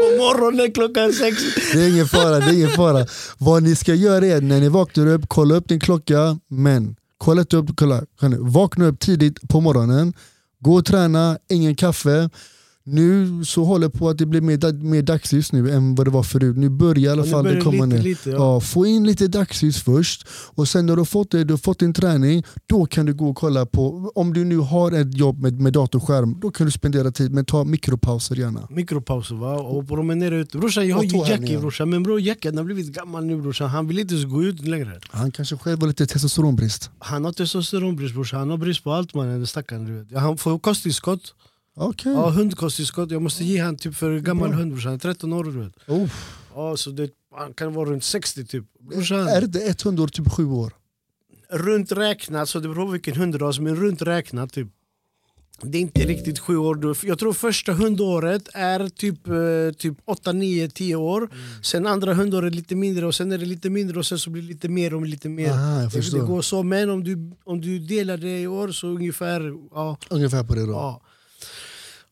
[0.00, 1.36] på morgonen klockan sex.
[1.72, 3.06] Det är ingen fara, det är ingen fara.
[3.38, 6.38] Vad ni ska göra är när ni vaknar upp, kolla upp din klocka.
[6.48, 8.02] Men kolla inte upp, kolla,
[8.38, 10.12] vakna upp tidigt på morgonen.
[10.60, 12.30] Gå och träna, ingen kaffe.
[12.92, 16.22] Nu så håller på att det blir mer, mer dagsljus nu än vad det var
[16.22, 16.56] förut.
[16.56, 18.02] Nu börjar i alla fall det komma lite, ner.
[18.02, 18.36] lite, ja.
[18.36, 21.58] Ja, få in lite dagsljus först och sen när du har fått det, du har
[21.58, 25.16] fått din träning, då kan du gå och kolla på, om du nu har ett
[25.16, 28.68] jobb med, med datorskärm, då kan du spendera tid, men ta mikropauser gärna.
[28.70, 30.52] Mikropauser va, och promenera ut.
[30.52, 31.18] Brorsan jag har ju.
[31.18, 33.68] Jackie brorsan, men bror Jackie han har blivit gammal nu brorsan.
[33.68, 35.00] Han vill inte ens gå ut längre.
[35.10, 36.90] Han kanske själv har lite testosteronbrist.
[36.98, 41.34] Han har testosteronbrist brorsan, han har brist på allt mannen, stackaren Han får kosttillskott,
[41.76, 42.12] Okej.
[42.12, 43.10] ja, hundkosttillskott.
[43.10, 45.72] Jag måste ge han typ för gammal hund brorsan, 13 år vet.
[45.88, 46.10] Oh.
[46.54, 48.64] Ja, så det, han kan vara runt 60 typ.
[48.80, 50.72] Brorsan, Är det ett hundår typ sju år?
[51.52, 54.68] runt räknat, så det beror på vilken hundras, men runt räknat typ.
[55.62, 56.96] Det är inte riktigt sju år.
[57.06, 61.30] Jag tror första hundåret är typ, eh, typ 8, 9, 10 år.
[61.62, 64.42] Sen andra hundåret lite mindre och sen är det lite mindre och sen så blir
[64.42, 65.50] det lite mer och lite mer.
[65.50, 69.52] Aha, det, går så, men om du, om du delar det i år så ungefär...
[69.74, 70.72] Ja, Ungefär på det då.
[70.72, 71.02] ja.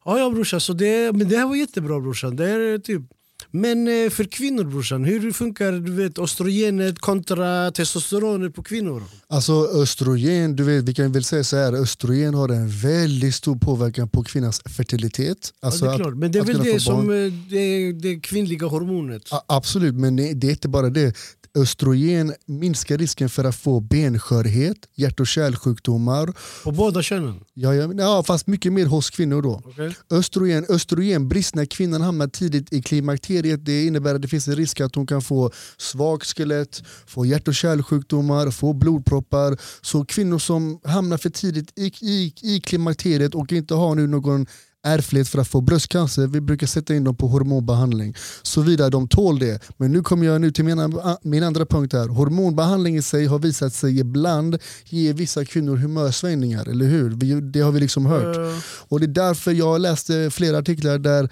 [0.05, 2.37] Ja, ja brorsan, så det, men det här var jättebra brorsan.
[2.37, 3.03] Det är typ...
[3.51, 9.03] Men eh, för kvinnor brorsan, hur funkar du vet, östrogenet kontra testosteronet på kvinnor?
[9.29, 13.57] Alltså östrogen, du vet, vi kan väl säga så här, östrogen har en väldigt stor
[13.57, 15.53] påverkan på kvinnans fertilitet.
[15.63, 16.17] Alltså ja, det är att- klart.
[16.17, 19.23] Men det är väl det som eh, det, det kvinnliga hormonet.
[19.47, 21.17] Absolut, men det det är inte bara det.
[21.55, 26.35] Östrogen minskar risken för att få benskörhet, hjärt och kärlsjukdomar.
[26.65, 27.41] På båda könen.
[27.55, 29.63] Ja, ja, ja, fast mycket mer hos kvinnor då.
[29.65, 29.93] Okay?
[30.11, 34.81] Östrogen, östrogenbrist när kvinnan hamnar tidigt i klimakteriet det innebär att det finns en risk
[34.81, 39.59] att hon kan få svagt skelett, få hjärt och kärlsjukdomar, få blodproppar.
[39.81, 44.47] Så kvinnor som hamnar för tidigt i, i, i klimakteriet och inte har nu någon
[44.87, 48.15] ärftlighet för att få bröstcancer, vi brukar sätta in dem på hormonbehandling.
[48.43, 49.63] Såvida de tål det.
[49.77, 52.09] Men nu kommer jag nu till min, min andra punkt här.
[52.09, 57.11] Hormonbehandling i sig har visat sig ibland ge vissa kvinnor humörsvängningar, eller hur?
[57.41, 58.37] Det har vi liksom hört.
[58.37, 61.29] Eh, Och det är därför jag läste flera artiklar där,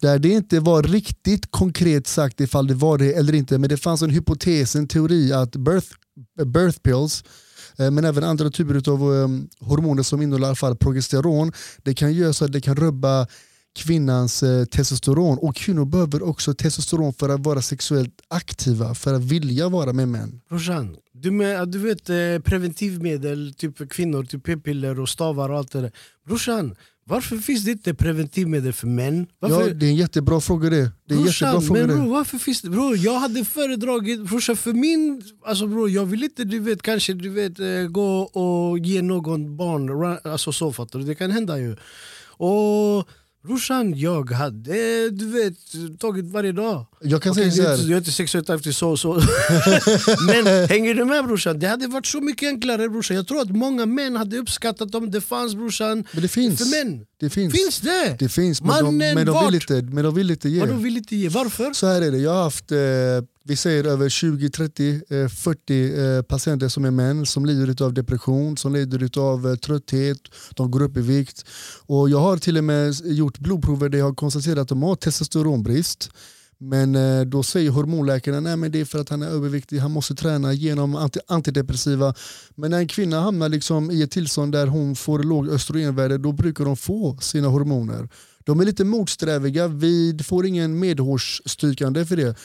[0.00, 3.58] där det inte var riktigt konkret sagt ifall det var det eller inte.
[3.58, 5.88] Men det fanns en hypotes, en teori att birth,
[6.44, 7.24] birth pills
[7.78, 9.28] eh, men även andra typer av eh,
[9.66, 13.26] hormoner som innehåller i alla fall progesteron det kan göra så att det kan rubba
[13.74, 19.22] kvinnans eh, testosteron och kvinnor behöver också testosteron för att vara sexuellt aktiva, för att
[19.22, 20.40] vilja vara med män.
[20.48, 25.58] brorsan, du, med, du vet eh, preventivmedel typ för kvinnor, typ p-piller och stavar och
[25.58, 25.92] allt det där.
[26.26, 29.26] Brorsan, varför finns det inte preventivmedel för män?
[29.38, 29.68] Varför?
[29.68, 30.76] Ja, det är en jättebra fråga det.
[30.76, 32.70] Det är en jättebra Brorsan, fråga men bror, varför finns det?
[32.70, 37.12] Bror, jag hade föredragit, brorsan för min, alltså bror, jag vill inte du vet, kanske
[37.12, 41.58] du vet, eh, gå och ge någon barn, alltså så fattar du, det kan hända
[41.58, 41.76] ju.
[42.42, 43.08] Och
[43.42, 45.54] brorsan, jag hade du vet,
[45.98, 46.86] tagit varje dag.
[47.00, 47.76] Jag kan Okej, säga så jag, är här.
[47.76, 49.14] inte, jag är inte sexuellt aktiv så så.
[50.26, 51.58] Men hänger du med brorsan?
[51.58, 53.16] Det hade varit så mycket enklare brorsan.
[53.16, 56.58] Jag tror att många män hade uppskattat om det fanns brorsan Men det finns.
[56.58, 57.06] för män.
[57.20, 57.54] Det finns.
[57.54, 58.16] Finns det?
[58.18, 60.60] Det finns, men, de, men, de vill inte, men de vill inte ge.
[60.60, 61.28] Vadå vill inte ge?
[61.28, 61.72] Varför?
[61.72, 62.78] Så här är det, jag har haft eh,
[63.50, 68.72] vi säger över 20, 30, 40 patienter som är män som lider av depression, som
[68.72, 70.18] lider av eh, trötthet,
[70.54, 71.44] de går upp i vikt.
[71.86, 74.96] Och jag har till och med gjort blodprover där jag har konstaterat att de har
[74.96, 76.10] testosteronbrist.
[76.58, 80.14] Men eh, då säger hormonläkarna att det är för att han är överviktig, han måste
[80.14, 82.14] träna genom anti antidepressiva.
[82.54, 86.32] Men när en kvinna hamnar liksom i ett tillstånd där hon får låg östrogenvärde då
[86.32, 88.08] brukar de få sina hormoner.
[88.44, 92.36] De är lite motsträviga, vi får ingen medhårsstrykande för det.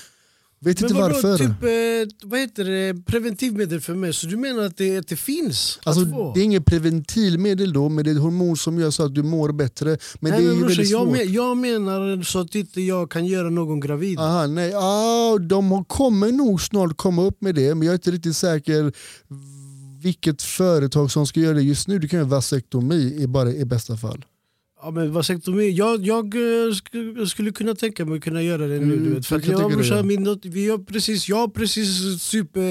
[0.65, 1.37] Vet Men inte vadå, varför.
[1.37, 4.13] typ, eh, vad heter det, preventivmedel för mig?
[4.13, 6.31] Så du menar att det, att det finns Alltså, att få?
[6.33, 9.23] det är inget preventivmedel då, men det är ett hormon som gör så att du
[9.23, 9.97] mår bättre.
[10.19, 13.25] Men Nej, det är men väldigt jag, men, jag menar så att inte jag kan
[13.25, 14.19] göra någon gravid.
[14.19, 18.11] Aha, nej, ah, de kommer nog snart komma upp med det, men jag är inte
[18.11, 18.93] riktigt säker
[20.01, 21.99] vilket företag som ska göra det just nu.
[21.99, 24.25] Det kan ju vara vasektomi i, bara, i bästa fall.
[24.81, 28.79] Ja, men vasektomi, jag, jag eh, sk- skulle kunna tänka mig att kunna göra det
[28.79, 28.93] nu.
[28.93, 29.25] Mm, du vet.
[29.25, 32.61] För jag brorsan, min, vi har precis, jag har precis super,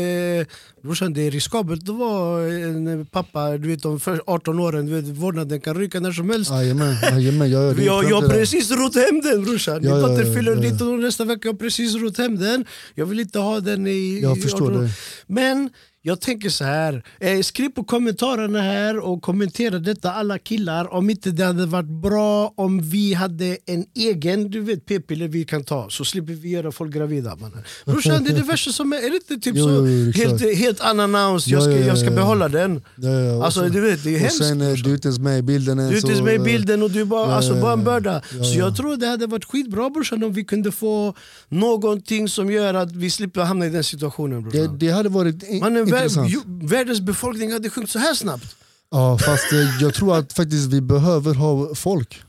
[0.41, 0.47] eh,
[0.83, 4.87] brorsan, det är riskabelt att vara en pappa du vet, för 18 åren.
[4.87, 6.51] Du vet, vårdnaden kan ryka när som helst.
[6.51, 7.81] Jajamän, jajamän, jag.
[7.85, 9.81] Jag, jag har precis rott hem den brorsan.
[9.83, 10.61] Min dotter fyller ja.
[10.73, 12.65] 19 år nästa vecka, jag har precis rott hem den.
[12.95, 14.21] Jag vill inte ha den i...
[14.23, 14.83] Jag förstår 18 år.
[14.83, 14.91] det.
[15.27, 15.71] Men
[16.07, 21.11] Jag tänker så här, eh, skriv på kommentarerna här och kommentera detta alla killar om
[21.11, 25.65] inte det hade varit bra om vi hade en egen du vet p-piller vi kan
[25.65, 27.37] ta så slipper vi göra folk gravida.
[27.37, 27.59] mannen.
[27.87, 30.57] Brorsan det är det värsta som är, är det inte typ Jo, så jo, helt,
[30.59, 32.15] helt unannounced, jag ska, Ja, ja, jag ska ja.
[32.17, 32.83] behålla den.
[32.97, 34.39] Ja, ja, Alltså så- du vet, det är hemskt.
[34.45, 35.87] sen eh, du är inte ens med i bilden än.
[35.89, 37.61] Du är inte ens med i eh, bilden och du är bara, ja, alltså, ja,
[37.63, 37.85] bara en ja.
[37.85, 38.23] börda.
[38.39, 38.59] Ja, Så ja.
[38.65, 41.15] jag tror det hade varit skitbra brorsan om vi kunde få
[41.49, 44.79] någonting som gör att vi slipper hamna i den situationen Det, brorsan.
[44.79, 45.61] det hade varit in,
[45.95, 46.31] Vär, intressant.
[46.31, 48.57] ju- världens befolkning hade sjunkit så här snabbt.
[48.91, 52.23] Ja, fast eh, jag tror att faktiskt vi behöver ha folk.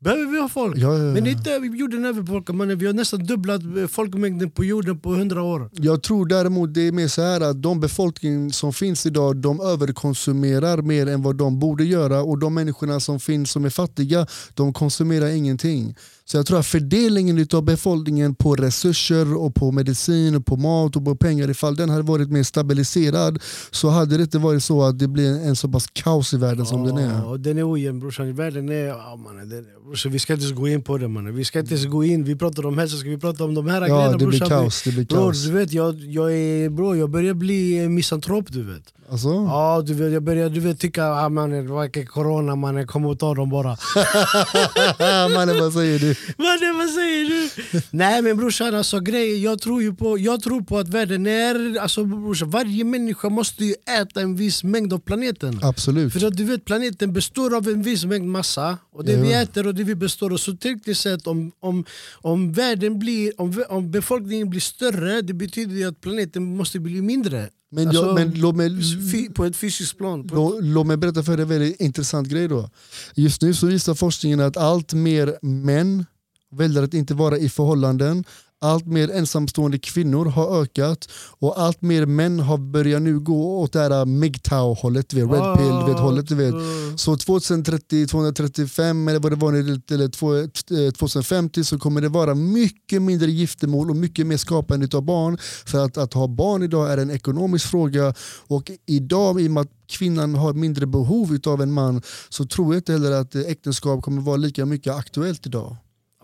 [0.00, 0.76] Behöver vi ha folk?
[0.76, 1.12] Ja, ja, ja.
[1.12, 5.42] Men inte jorden överbefolkad mannen, vi har nästan dubblat eh, folkmängden på jorden på hundra
[5.42, 5.70] år.
[5.72, 9.60] Jag tror däremot det är mer så här att de befolkning som finns idag de
[9.60, 14.26] överkonsumerar mer än vad de borde göra och de människorna som finns som är fattiga
[14.54, 15.96] de konsumerar ingenting.
[16.30, 20.96] Så jag tror att fördelningen av befolkningen på resurser och på medicin och på mat
[20.96, 24.82] och på pengar ifall den hade varit mer stabiliserad så hade det inte varit så
[24.82, 27.18] att det blir en så pass kaos i världen som den är.
[27.18, 28.86] Ja, den är ojämn brorsan, världen är...
[28.86, 31.34] Ja, mannen, den brorsan, vi ska inte ens gå in på det mannen.
[31.34, 33.66] Vi ska inte ens gå in, vi pratar om hälsa, ska vi prata om de
[33.66, 34.48] här Ja, grejerna det blir brorsan?
[34.48, 34.82] kaos.
[34.82, 35.44] Det blir Bror, kaos.
[35.44, 38.82] du vet, jag, jag, är, bro, jag börjar bli misantrop du vet.
[39.10, 39.28] Alltså?
[39.28, 41.68] Ja, du vet jag börjar du vet, tycka att ah, mannen,
[42.06, 43.68] corona mannen, kom och ta dem bara.
[45.34, 46.14] Mannen vad säger du?
[46.36, 47.80] Mannen vad säger du?
[47.90, 51.78] Nej men brorsan, alltså, grej, jag, tror ju på, jag tror på att världen är...
[51.78, 55.60] Alltså, brorsan, varje människa måste ju äta en viss mängd av planeten.
[55.62, 56.12] Absolut.
[56.12, 59.22] För att du vet, planeten består av en viss mängd massa och det Ja.
[59.22, 60.36] vi äter och det vi består av.
[60.36, 65.76] Så tekniskt sett om, om, om, världen blir, om, om befolkningen blir större det betyder
[65.76, 67.48] ju att planeten måste bli mindre.
[67.70, 68.70] Men, Alltså, jag, men låt mig
[69.34, 70.26] på ett fysiskt plan.
[70.28, 72.70] På, Lå- Låt mig berätta för dig en väldigt intressant grej då.
[73.14, 76.06] Just nu så visar forskningen att allt mer män
[76.50, 78.24] väljer att inte vara i förhållanden.
[78.60, 83.72] Allt mer ensamstående kvinnor har ökat och allt mer män har börjat nu gå åt
[83.72, 86.30] det här MGTOW-hållet, red pill, vet, hållet.
[86.30, 86.54] Vet.
[86.96, 90.36] Så 2030, 235 eller vad det var, eller två-
[90.86, 95.38] eh, 2050 så kommer det vara mycket mindre giftermål och mycket mer skapande av barn.
[95.66, 98.14] För att, att ha barn idag är en ekonomisk fråga
[98.46, 102.74] och idag i och med att kvinnan har mindre behov av en man så tror
[102.74, 105.76] jag inte heller att äktenskap kommer vara lika mycket aktuellt idag.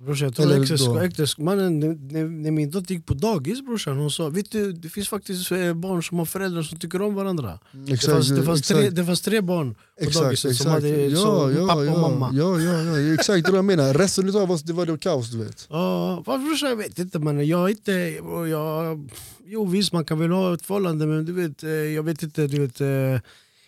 [0.05, 1.01] Brorsan, jag tror Eller äktenskap, då?
[1.01, 4.89] äktenskap, mannen, när, när, min dotter gick på dagis brorsan, hon sa vet du, det
[4.89, 7.59] finns faktiskt eh, barn som har föräldrar som tycker om varandra.
[7.73, 11.81] Det fanns, det, fanns tre, det fanns tre barn på dagiset som hade som pappa
[11.81, 12.31] och mamma.
[12.33, 13.95] Ja, ja, ja, exakt det jag menar.
[13.95, 15.67] Resten av oss det var det kaos du vet.
[15.71, 17.93] Ja, brorsan, jag vet inte man, jag inte...
[18.51, 19.11] Jag,
[19.47, 22.47] jo visst man kan väl ha ett förhållande men du vet, eh, jag vet inte,
[22.47, 22.81] du vet...
[22.81, 23.21] eh,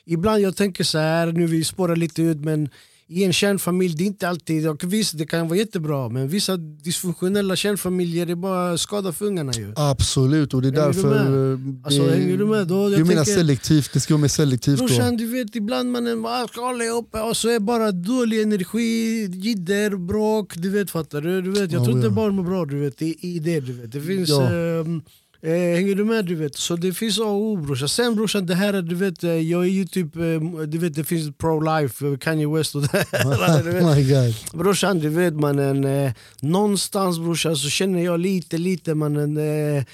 [0.09, 2.69] Ibland jag tänker så här, nu vi spårar lite ut men
[3.09, 6.57] i en kärnfamilj, det är inte alltid, och visst det kan vara jättebra men vissa
[6.57, 9.73] dysfunktionella kärnfamiljer är bara skada för ungarna ju.
[9.77, 11.53] Absolut och det är Hänger du därför...
[11.53, 12.67] eh, Alltså, det- hänger du med?
[12.67, 14.87] Då, Du jag menar tänker- selektivt, det ska vara mer selektivt då?
[14.87, 19.97] Brorsan du vet ibland man bara hålla uppe och så är bara dålig energi, jidder,
[19.97, 21.43] bråk, du vet fattar du?
[21.43, 22.13] du vet, jag Ja, tror inte ja.
[22.13, 23.93] barn mår bra du vet, i, i det du vet.
[23.93, 24.53] Det finns, Ja.
[24.53, 25.03] ehm,
[25.43, 26.57] eh, hänger du med du vet?
[26.57, 27.89] Så det finns A och O brorsan.
[27.89, 30.23] Sen brorsan det här är, du vet, eh, jag är ju typ, eh,
[30.67, 33.63] du vet det finns pro-life, eh, Kanye West och det här.
[33.63, 33.83] du vet.
[33.83, 34.35] Oh my God.
[34.53, 39.85] Brorsan du vet mannen, eh, någonstans brorsan så känner jag lite lite mannen eh,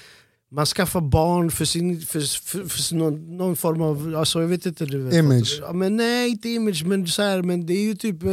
[0.53, 4.65] man skaffar barn för sin, för, för, för någon, någon form av, alltså jag vet
[4.65, 5.59] inte du vet, Image.
[5.61, 8.29] Ja, men nej inte image men, så här, men det är ju typ, eh,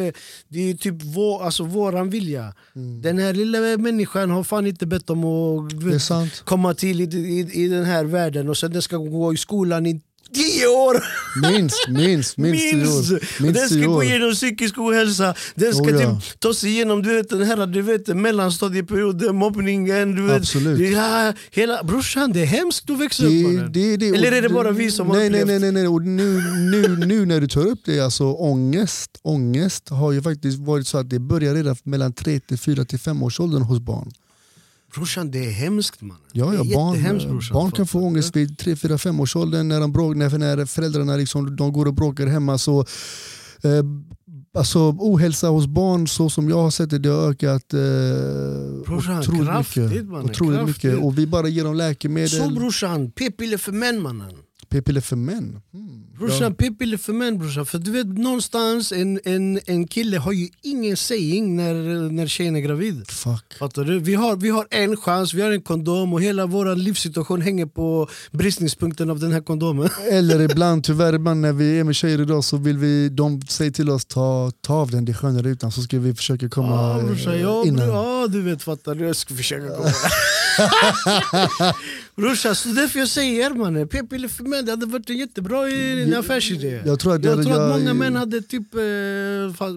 [0.48, 2.54] det är ju typ vår, alltså våran vilja.
[3.02, 7.64] Den här lilla människan har fan inte bett om att vet, komma till i, i,
[7.64, 10.00] i den här världen och sen den ska gå i skolan i
[10.34, 11.04] tio år!
[11.42, 13.10] Minst, minst, minst Minst!
[13.12, 16.20] Och den Minst ska gå igenom psykisk ohälsa, den ska Oh, ja.
[16.20, 20.78] typ ta sig igenom du vet, den här du vet, mellanstadieperioden, mobbningen, du vet, Absolut.
[20.78, 23.72] Det, ja, hela, brorsan det är hemskt att växa upp Det, mannen.
[23.72, 25.60] det, det, Eller är det bara vi som har nej, nej, upplevt?
[25.60, 25.88] nej, nej, nej.
[25.88, 26.40] Och nu,
[26.70, 30.98] nu, nu när du tar upp det, alltså ångest, ångest har ju faktiskt varit så
[30.98, 34.10] att det börjar redan mellan 3 till 4 till 5 års åldern hos barn.
[34.94, 36.22] Brorsan det är hemskt mannen.
[36.32, 37.54] Ja, ja, barn, brorsan.
[37.54, 40.66] barn kan få ångest vid 3, 4, 5 års åldern när, de bråk, när, när
[40.66, 42.58] föräldrarna liksom, de går och bråkar hemma.
[42.58, 42.80] Så,
[43.62, 43.84] eh,
[44.58, 47.80] alltså, ohälsa hos barn så som jag har sett det, det har ökat eh,
[48.86, 50.06] Brorsan, otroligt kraftigt, mycket.
[50.06, 50.84] mannen, Otroligt kraftigt.
[50.84, 51.04] mycket.
[51.04, 52.54] Och vi bara ger dem Så läkemedel.
[52.54, 54.32] brorsan, p-piller för män mannen.
[54.70, 55.60] P-piller för män.
[55.72, 56.00] Hmm.
[56.18, 57.66] Brorsan, p-piller för män brorsan.
[57.66, 61.74] För du vet någonstans, en, en, en kille har ju ingen saying när,
[62.10, 63.10] när tjejen är gravid.
[63.10, 63.54] Fuck.
[63.58, 63.98] Fattar du?
[63.98, 67.66] Vi har, vi har en chans, vi har en kondom och hela vår livssituation hänger
[67.66, 69.88] på bristningspunkten av den här kondomen.
[70.10, 73.70] Eller ibland, tyvärr ibland när vi är med tjejer idag så vill vi, de säger
[73.70, 76.98] till oss ta, ta av den, det är skönare utan så ska vi försöka komma
[76.98, 77.76] Ja brorsan, eh, ja, innan.
[77.86, 79.90] bror, ja du vet fattar du, jag ska försöka komma
[82.20, 86.02] Brorsan, så därför jag säger mannen, p-piller för män det hade varit en jättebra i-
[86.02, 86.80] en affärsidé.
[86.86, 88.80] Jag tror att, Jag jag, tror att många män hade typ, eh,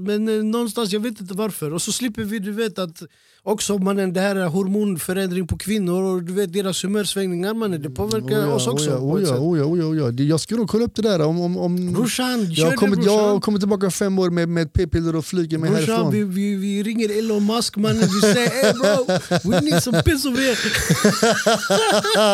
[0.02, 1.74] men eh, någonstans, jag vet inte varför.
[1.74, 3.04] Och så slipper vi, du vet att
[3.46, 7.90] också mannen, det här är hormonförändring på kvinnor och du vet deras humörsvängningar mannen, det
[7.90, 8.90] påverkar Oh ja, oss också.
[8.92, 11.42] Oh ja, oh ja, oh ja, Jag ska nog kolla upp det där om...
[11.42, 13.14] om, om Brorsan, jag, kör har det kommit, brorsan.
[13.14, 16.12] jag har kommit tillbaka fem år med, med p-piller och flyger mig Brorsan, härifrån.
[16.12, 19.06] vi, vi, vi ringer Elon Musk mannen, vi säger hey bro,
[19.52, 20.56] we need some piss over here.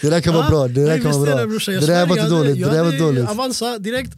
[0.00, 0.68] det där kan vara bra.
[0.68, 1.46] Det där kan vara bra.
[1.80, 2.64] Det där var inte dåligt.
[2.64, 3.28] Det där var dåligt.
[3.28, 4.12] Avanza direkt.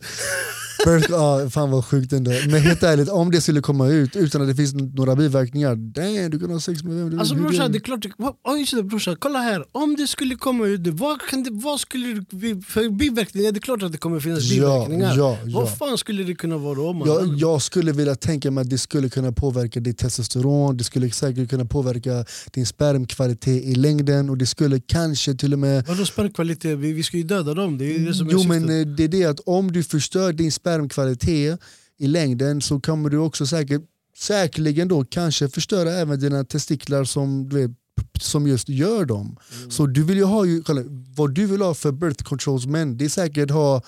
[0.85, 2.31] Birth, ja, fan vad sjukt ändå.
[2.31, 6.31] Men helt ärligt, om det skulle komma ut utan att det finns några biverkningar, damn,
[6.31, 7.43] du kan ha sex med vem du Alltså vill.
[7.43, 9.65] brorsan, det är klart, vad- oh, brorsan, kolla här.
[9.73, 13.61] Om det skulle komma ut, vad, kan det, vad skulle det, för biverkningar, det är
[13.61, 15.15] klart att det kommer finnas biverkningar.
[15.17, 15.61] ja, ja.
[15.61, 16.93] Vad fan skulle det kunna vara då?
[16.93, 17.09] Man?
[17.09, 21.11] Jag, jag skulle vilja tänka mig att det skulle kunna påverka ditt testosteron, det skulle
[21.11, 26.05] säkert kunna påverka din spermkvalitet i längden och det skulle kanske till och med Vadå
[26.07, 26.79] spermkvalitet?
[26.79, 28.63] Vi, vi ska ju döda dem, det är det som är Jo syftet.
[28.63, 31.61] men eh, det är det att om du förstör din spermkvalitet
[31.99, 33.83] i längden så kommer du också säkert,
[34.17, 37.71] säkerligen då kanske förstöra även dina testiklar som, du vet,
[38.21, 39.37] som just gör dem.
[39.59, 39.71] Mm.
[39.71, 40.63] Så du vill ju ha, ju,
[41.17, 43.83] vad du vill ha för birth controls men det är säkert ha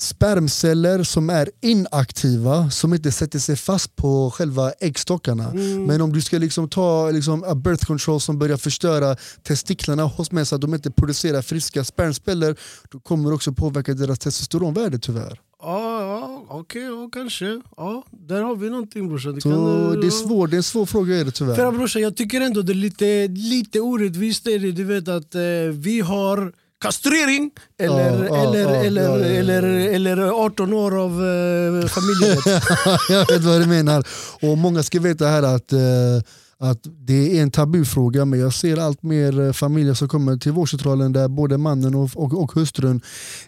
[0.00, 5.50] spermceller som är inaktiva som inte sätter sig fast på själva äggstockarna.
[5.50, 5.84] Mm.
[5.84, 10.32] Men om du ska liksom ta liksom, a birth control som börjar förstöra testiklarna hos
[10.32, 12.56] män så att de inte producerar friska spermceller
[12.90, 15.40] då kommer det också påverka deras testosteronvärde tyvärr.
[15.64, 17.60] Ja, ja okej, ja, kanske.
[17.76, 19.34] Ja, där har vi någonting brorsan.
[19.34, 21.54] Det, kan, det, är svår, det är en svår fråga är det tyvärr.
[21.54, 25.34] För brorsan, jag tycker ändå det är lite, lite orättvist är det, du vet att
[25.34, 25.40] eh,
[25.72, 29.38] vi har kastrering eller, Ja, ja, eller, ja, eller, ja, ja, ja.
[29.38, 32.64] eller, eller 18 år av eh, familjerätt.
[33.08, 34.06] jag vet vad du menar.
[34.42, 35.78] Och många ska veta här att, eh,
[36.70, 40.52] att det är en tabufråga men jag ser allt mer eh, familjer som kommer till
[40.52, 43.00] vårdcentralen där både mannen och, och, och hustrun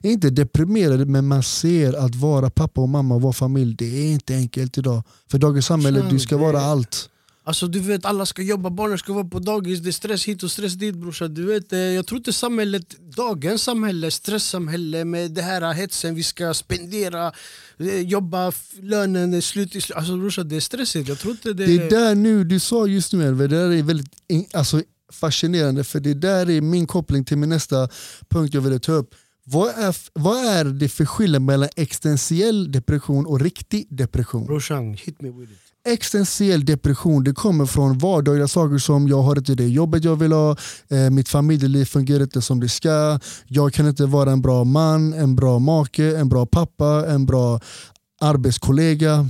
[0.02, 3.98] är inte deprimerade men man ser att vara pappa och mamma och vara familj det
[3.98, 5.02] är inte enkelt idag.
[5.30, 7.08] För dagens samhälle, du ska vara allt.
[7.46, 10.42] Alltså du vet, alla ska jobba, barnen ska vara på dagis, det är stress hit
[10.42, 11.34] och stress dit brorsan.
[11.34, 16.22] Du vet, eh, jag tror inte samhället, dagens samhälle, stresssamhälle med det här hetsen, vi
[16.22, 17.32] ska spendera,
[17.78, 19.90] eh, jobba, lönen är slut.
[19.94, 21.08] Alltså brorsan, det är stressigt.
[21.08, 21.66] Jag tror inte det...
[21.66, 24.10] Det är där nu, du sa just nu Elver, det där är väldigt
[24.52, 24.82] alltså,
[25.12, 27.88] fascinerande för det där är min koppling till min nästa
[28.28, 29.14] punkt jag ville ta upp.
[29.44, 34.46] Vad är, vad är det för skillnad mellan existentiell depression och riktig depression?
[34.46, 35.65] Brorsan, hit me with it.
[35.86, 40.32] Existentiell depression det kommer från vardagliga saker som jag har inte det jobbet jag vill
[40.32, 40.56] ha,
[40.88, 45.12] eh, mitt familjeliv fungerar inte som det ska, jag kan inte vara en bra man,
[45.12, 47.60] en bra make, en bra pappa, en bra
[48.20, 49.28] arbetskollega.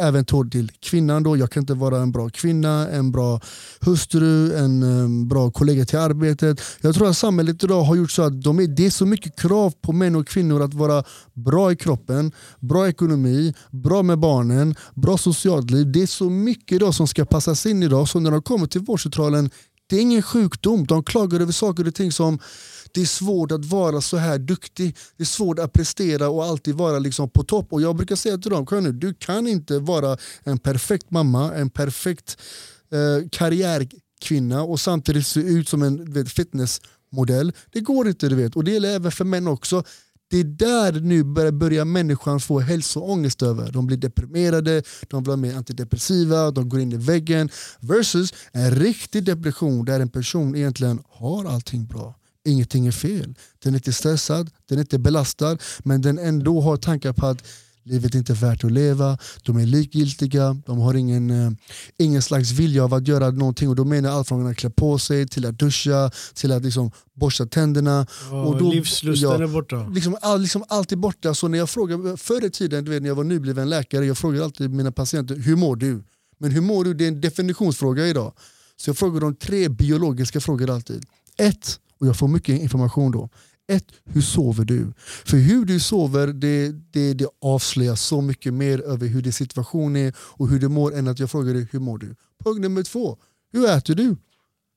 [0.00, 3.40] Även tål till kvinnan då, jag kan inte vara en bra kvinna, en bra
[3.80, 6.60] hustru, en bra kollega till arbetet.
[6.80, 9.40] Jag tror att samhället idag har gjort så att de är, det är så mycket
[9.40, 11.04] krav på män och kvinnor att vara
[11.34, 15.92] bra i kroppen, bra ekonomi, bra med barnen, bra socialt liv.
[15.92, 18.80] Det är så mycket idag som ska passas in idag så när de kommer till
[18.80, 19.50] vårdcentralen
[19.88, 22.38] det är ingen sjukdom, de klagar över saker och ting som
[22.92, 26.74] det är svårt att vara så här duktig, det är svårt att prestera och alltid
[26.74, 27.66] vara liksom på topp.
[27.70, 31.70] Och Jag brukar säga till dem, nu, du kan inte vara en perfekt mamma, en
[31.70, 32.38] perfekt
[32.92, 37.52] eh, karriärkvinna och samtidigt se ut som en vet, fitnessmodell.
[37.72, 38.56] Det går inte, du vet.
[38.56, 39.84] Och det gäller även för män också.
[40.30, 43.72] Det är där nu börjar, börjar människan få hälsoångest över.
[43.72, 47.48] De blir deprimerade, de blir mer antidepressiva, de går in i väggen.
[47.80, 52.14] Versus en riktig depression där en person egentligen har allting bra.
[52.46, 53.34] Ingenting är fel.
[53.62, 57.42] Den är inte stressad, den är inte belastad men den ändå har tankar på att
[57.86, 61.50] livet är inte värt att leva, de är likgiltiga, de har ingen, eh,
[61.98, 64.70] ingen slags vilja av att göra någonting och då menar jag allt från att klä
[64.70, 68.06] på sig till att duscha, till att liksom borsta tänderna.
[68.30, 69.42] Och då- livslusten ja.
[69.42, 69.88] är borta.
[69.88, 71.34] Liksom, all, liksom allt är borta.
[71.34, 74.18] Så när jag frågar, förr i tiden du vet, när jag var nybliven läkare, jag
[74.18, 76.04] frågar alltid mina patienter hur mår du?
[76.38, 76.94] Men hur mår du?
[76.94, 78.32] Det är en definitionsfråga idag.
[78.76, 81.04] Så jag frågar dem tre biologiska frågor alltid.
[81.36, 83.28] Ett, och jag får mycket information då.
[83.68, 84.92] Ett, hur sover du?
[85.24, 89.96] För hur du sover det, det, det avslöjar så mycket mer över hur din situation
[89.96, 92.14] är och hur du mår än att jag frågar dig hur mår du?
[92.44, 93.18] Punkt nummer två,
[93.52, 94.16] hur äter du?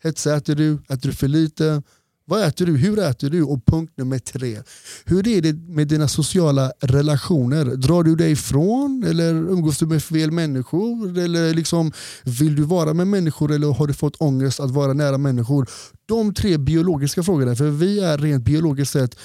[0.04, 0.74] Hetsäter du?
[0.74, 1.84] Äter du för lite?
[2.30, 2.78] Vad äter du?
[2.78, 3.44] Hur äter du?
[3.44, 4.58] Och punkt nummer tre.
[5.06, 7.66] Hur är det med dina sociala relationer?
[7.66, 9.04] Drar du dig ifrån?
[9.08, 11.18] Eller umgås du med fel människor?
[11.18, 11.92] Eller liksom,
[12.24, 15.70] vill du vara med människor eller har du fått ångest att vara nära människor?
[16.06, 19.16] De tre biologiska frågorna, för vi är rent biologiskt sett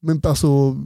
[0.00, 0.76] men alltså,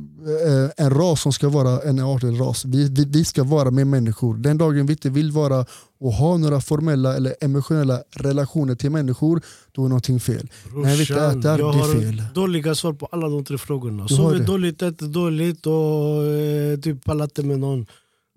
[0.46, 2.64] eh, en ras som ska vara en artig ras.
[2.64, 4.34] Vi, vi, vi ska vara med människor.
[4.36, 5.66] Den dagen vi inte vill vara
[6.00, 10.50] och ha några formella eller emotionella relationer till människor, då är någonting fel.
[10.74, 12.22] När vi inte Brorsan, äter, jag det är har fel.
[12.34, 14.02] dåliga svar på alla de tre frågorna.
[14.02, 17.86] Har Sover dåligt, äter dåligt och eh, typ pallar med någon.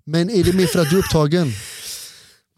[0.04, 1.46] Men är det mer för att du är upptagen?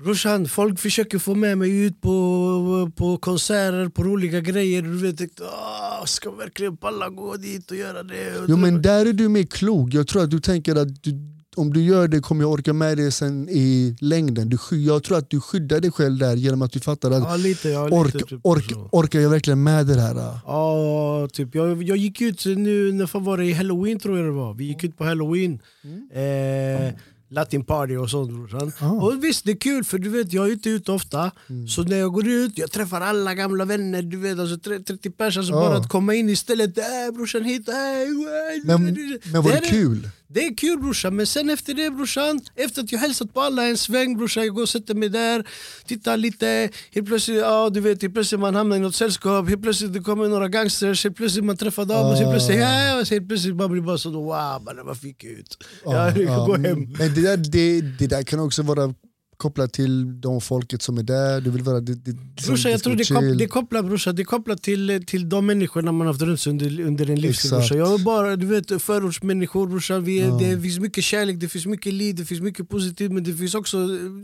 [0.05, 4.83] Brorsan, folk försöker få med mig ut på, på konserter, på roliga grejer.
[4.83, 8.39] Du vet, jag, "Åh, ska verkligen palla gå dit och göra det?
[8.39, 9.95] Och Jo men där är du mer klok.
[9.95, 11.13] Jag tror att du tänker att du,
[11.57, 14.49] om du gör det kommer jag orka med det sen i längden.
[14.49, 17.37] Du, jag tror att du skyddar dig själv där genom att du fattar att ja,
[17.37, 20.15] lite, ja, lite, ork, typ ork, orkar jag verkligen med det här?
[20.47, 21.55] Ja, typ.
[21.55, 24.55] Jag, jag gick ut nu, när var det i halloween tror jag det var.
[24.55, 25.61] Vi gick ut på halloween.
[26.13, 26.95] Eh,
[27.33, 28.31] Latin party och sånt.
[28.81, 28.87] Ah.
[28.91, 31.31] Och visst det är kul för du vet jag är inte ute ofta.
[31.69, 34.03] Så när jag går ut, jag träffar alla gamla vänner.
[34.03, 35.37] Du vet alltså 30 pers.
[35.37, 35.61] Alltså Ah.
[35.69, 36.79] bara att komma in istället.
[36.79, 37.75] Äh, brorsan hit, äh,
[38.65, 38.85] Men,
[39.33, 40.09] men var det är- kul?
[40.33, 43.67] Det är kul brorsan, men sen efter det brorsan, efter att jag hälsat på alla
[43.67, 45.47] en sväng brorsan, jag går och sätter mig där,
[45.87, 49.63] tittar lite, helt plötsligt, ja du vet, helt plötsligt man hamnar i något sällskap, helt
[49.63, 53.29] plötsligt det kommer några gangsters, helt plötsligt man träffar dem och helt plötsligt, ja, helt
[53.29, 55.65] plötsligt man blir bara så wow, mannen vad fick ut?
[55.85, 56.65] Ja, jag ja, gå mm.
[56.65, 56.95] hem.
[56.99, 58.95] Men det där, det, det där kan också vara
[59.41, 61.41] kopplat till de folket som är där.
[61.41, 62.17] Du vill vara det, det,
[62.47, 66.07] Brorsan, jag tror det, kop, det kopplar brorsan, det kopplar till, till de människorna man
[66.07, 67.53] haft runt sig under, under en livstid.
[67.53, 70.39] Jag är bara du vet, förortsmänniskor brorsan, vi är, Ja.
[70.39, 73.55] det finns mycket kärlek, det finns mycket liv, det finns mycket positivt men det finns
[73.55, 73.79] också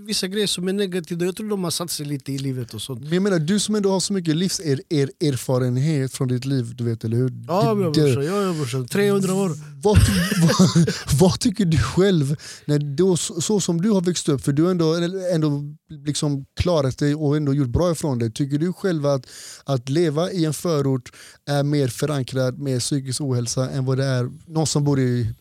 [0.07, 1.25] vissa grejer som är negativa.
[1.25, 3.01] Jag tror de har satt sig lite i livet och sånt.
[3.01, 7.05] Men jag menar, du som ändå har så mycket livserfarenhet från ditt liv, du vet
[7.05, 7.33] eller hur?
[7.49, 9.51] Ja Du- ja, du- brorsan, ja, ja, brorsan, 300 år.
[9.83, 9.99] vad,
[10.43, 10.89] vad,
[11.21, 14.63] vad tycker du själv, när då, så, så som du har växt upp, för du
[14.63, 18.33] har ändå, ändå liksom klarat dig och ändå gjort bra ifrån dig.
[18.33, 19.27] Tycker du själv att,
[19.65, 21.13] att leva i en förort
[21.47, 25.35] är mer förankrad med psykisk ohälsa än vad det är någon som bor i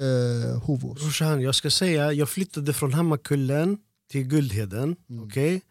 [0.00, 1.02] eh, Hovås?
[1.02, 3.78] Brorsan, jag ska säga, jag flyttade från Hammarkullen
[4.10, 4.96] till Guldheden.
[5.26, 5.62] okej?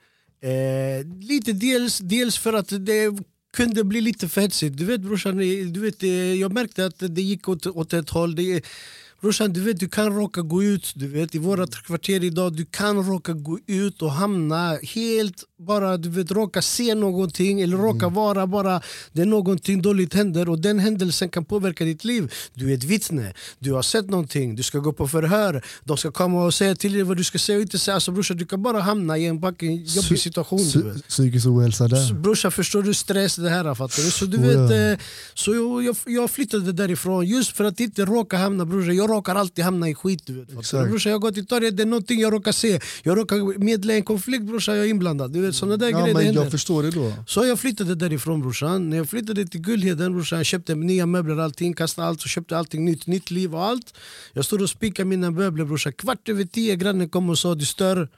[0.42, 3.20] Eh, lite dels, dels för att det
[3.54, 4.78] kunde bli lite för hetsigt.
[4.78, 5.38] Du vet brorsan,
[5.74, 8.36] du vet, eh, jag märkte att det gick åt, åt ett håll.
[8.36, 8.66] Det,
[9.26, 12.66] brorsan, du vet, du kan råka gå ut, du vet, i våra kvarter idag, du
[12.66, 18.10] kan råka gå ut och hamna helt, bara du vet, råka se någonting eller råka
[18.10, 18.82] vara bara,
[19.14, 22.34] det någonting dåligt händer och den händelsen kan påverka ditt liv.
[22.54, 26.12] Du är ett vittne, du har sett någonting, du ska gå på förhör, de ska
[26.12, 27.96] komma och säga till dig vad du ska säga och inte säga.
[27.96, 30.60] Alltså brorsan, du kan bara hamna i en fucking jobbig situation.
[30.74, 30.96] Du vet.
[30.98, 32.14] Psy- Psykisk ohälsa där.
[32.14, 34.12] Brorsan förstår du stress det här fattar du?
[34.12, 38.06] Så du Oh, vet, eh, så jag, jag, jag flyttade därifrån just för att inte
[38.06, 40.48] råka hamna brorsan, jag råkar alltid hamna i skit du vet.
[40.72, 43.96] Brorsan jag går till torget, det är någonting jag råkar se, jag råkar medla i
[43.98, 45.32] en konflikt brorsan, jag är inblandad.
[45.34, 46.42] Du vet sådana där Ja, grejer men händer.
[46.44, 47.14] jag förstår det då.
[47.28, 48.90] Så jag flyttade därifrån brorsan.
[48.90, 52.58] När jag flyttade till Guldheden brorsan, jag köpte nya möbler, allting, kastade allt och köpte
[52.58, 53.94] allting nytt, nytt liv och allt.
[54.34, 55.94] Jag stod och spikade mina möbler brorsan.
[55.94, 58.10] Kvart över tio grannen kom och sa du stör.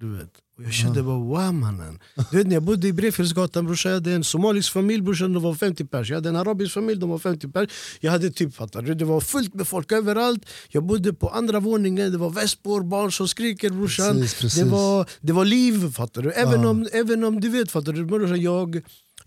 [0.00, 0.30] Du vet.
[0.60, 1.98] Och jag kände bara wow mannen.
[2.30, 5.42] Du vet när jag bodde i Brefjällsgatan brorsan, jag hade en somalisk familj brorsan, de
[5.42, 6.08] var 50 pers.
[6.10, 7.70] Jag hade en arabisk familj, de var 50 pers.
[8.00, 8.94] Jag hade typ, fattar du?
[8.94, 10.46] Det var fullt med folk överallt.
[10.68, 14.16] Jag bodde på andra våningen, det var väspor, barn som skriker brorsan.
[14.16, 14.62] Precis, precis.
[14.62, 16.30] Det, var, det var liv fattar du.
[16.32, 16.68] Även, Ja.
[16.68, 18.80] om, även om du vet fattar du, brorsan, jag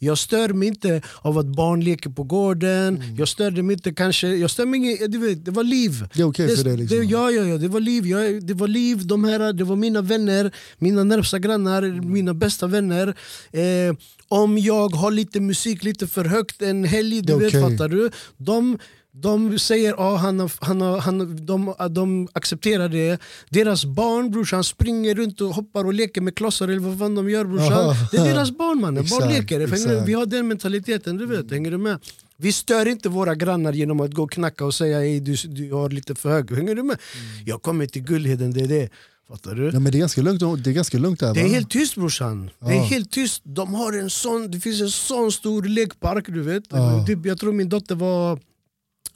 [0.04, 3.16] jag stör mig inte av att barn leker på gården, Mm.
[3.16, 6.08] jag störde mig inte kanske, jag stör mig inte, du vet, det var liv.
[6.14, 6.98] Det är okej för dig liksom.
[6.98, 9.76] det, ja, ja, ja, det var liv, jag, det var liv, de här, det var
[9.76, 13.08] mina vänner, mina närmsta grannar, mina bästa vänner.
[13.52, 13.96] Eh,
[14.28, 17.62] om jag har lite musik lite för högt en helg, du vet, okej.
[17.62, 18.12] fattar du?
[18.38, 18.78] De,
[19.16, 23.22] de säger att han, han, han, de, de accepterar det.
[23.50, 27.30] Deras barn brorsan springer runt och hoppar och leker med klossar eller vad fan de
[27.30, 27.96] gör brorsan.
[28.12, 30.06] Det är deras barn mannen, barn leker.
[30.06, 32.00] Vi har den mentaliteten, du vet, hänger du med?
[32.38, 35.74] Vi stör inte våra grannar genom att gå och knacka och säga att du, du
[35.74, 36.52] har lite för hög.
[36.56, 36.98] Hänger du med?
[37.46, 38.90] Jag kommer till Gullheden, det är det.
[39.28, 39.66] Fattar du?
[39.74, 41.50] Ja, men det är ganska lugnt, det är ganska lugnt där Det är va?
[41.50, 42.50] helt tyst brorsan.
[42.60, 42.84] Det är Ja.
[42.84, 43.42] helt tyst.
[43.46, 46.26] De har en sån, det finns en sån stor lekpark.
[46.28, 46.64] Du vet.
[46.70, 47.06] Ja.
[47.08, 48.40] Typ, jag tror min dotter var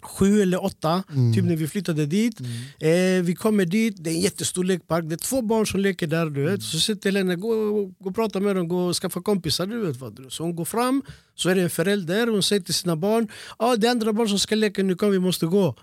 [0.07, 1.33] sju eller åtta Mm.
[1.33, 2.39] typ när vi flyttade dit.
[2.79, 5.05] Eh, vi kommer dit, det är en jättestor lekpark.
[5.09, 6.25] Det är två barn som leker där.
[6.29, 6.63] Du vet.
[6.63, 9.65] Så sitter Helena, gå, gå och prata med dem, gå och skaffa kompisar.
[9.67, 10.29] Du vet, vad du.
[10.29, 11.01] Så hon går fram,
[11.35, 12.27] så är det en förälder.
[12.27, 13.27] Hon säger till sina barn
[13.57, 15.75] ah, det är andra barn som ska leka, nu kan vi måste gå.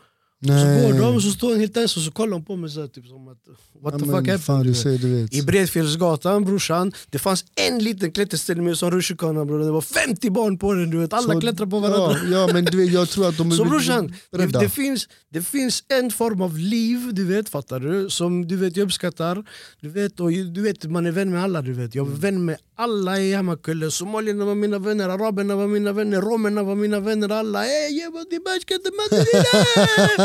[0.47, 0.93] Så Nej.
[0.93, 2.81] går de och så står hon helt ensam och så kollar de på mig så
[2.81, 3.39] här, typ som att
[3.83, 5.01] what the Ja, fuck fan, happened?
[5.01, 5.35] vet.
[5.35, 9.59] I Bredfjällsgatan brorsan, det fanns en liten klätterställning med en sån rutschkana bror.
[9.59, 11.13] Det var 50 barn på den, du vet.
[11.13, 12.19] alla Så- klättrar på varandra.
[12.31, 15.09] Ja, ja men du vet, jag tror att de är Så brorsan, det, det, finns,
[15.31, 18.11] det finns en form av liv, du vet, fattar du?
[18.11, 19.45] Som du vet, jag uppskattar.
[19.81, 21.63] Du vet, och du vet, man är vän med alla.
[21.63, 21.95] Du vet.
[21.95, 23.91] Jag är vän med alla i Hammarkullen.
[23.91, 27.29] Somalierna var mina vänner, araberna var mina vänner, romerna var mina vänner.
[27.29, 28.13] Alla hey, jag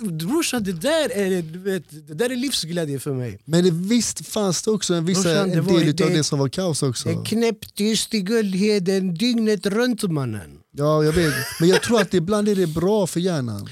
[0.00, 3.38] Brorsan, det där, är, vet, det där är livsglädje för mig.
[3.44, 6.48] Men det, visst fanns det också en, vissa, Brorsan, en del det- det som var
[6.48, 7.08] kaos också.
[7.08, 10.50] En knäpptyst i Guldheden dygnet runt mannen.
[10.76, 11.34] Ja, jag vet.
[11.60, 13.68] Men jag tror att ibland är det bra för hjärnan.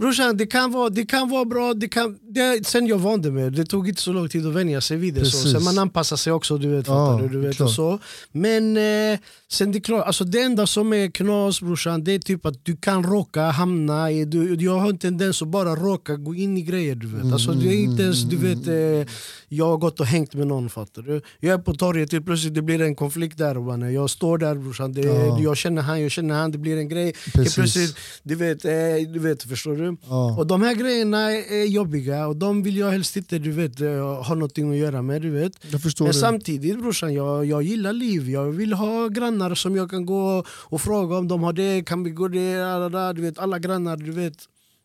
[0.00, 3.50] Brorsan, det kan vara, det kan vara bra, det kan, det, sen jag vande mig,
[3.50, 5.24] det tog inte så lång tid att vänja sig vid det.
[5.24, 5.48] Så.
[5.48, 6.86] Sen man anpassar sig också, du vet.
[6.86, 7.98] Ja, du, du vet och så.
[8.32, 9.18] Men eh,
[9.50, 12.76] sen det, klart, alltså det enda som är knas brorsan, det är typ att du
[12.76, 16.62] kan råka hamna i, du, jag har en tendens att bara råka gå in i
[16.62, 16.94] grejer.
[16.94, 17.32] Du vet.
[17.32, 19.12] Alltså, det är inte ens, du vet, eh,
[19.48, 21.20] jag har gått och hängt med någon, fattar du?
[21.40, 23.54] Jag är på torget, helt plötsligt det blir en konflikt där.
[23.54, 23.92] mannen.
[23.94, 25.40] Jag står där brorsan, det, Ja.
[25.40, 27.14] jag känner han, jag känner han, det blir en grej.
[27.34, 28.72] Helt plötsligt, du vet, eh,
[29.12, 29.89] du vet, förstår du?
[30.08, 30.36] Ja.
[30.38, 34.22] Och de här grejerna är jobbiga och de vill jag helst inte du vet, eh,
[34.22, 35.22] ha någonting att göra med.
[35.22, 35.52] Du vet.
[36.00, 38.30] Men samtidigt brorsan, jag, jag gillar liv.
[38.30, 42.04] Jag vill ha grannar som jag kan gå och fråga om de har det, kan
[42.04, 43.96] vi gå det, du vet, alla grannar.
[43.96, 44.36] Du vet.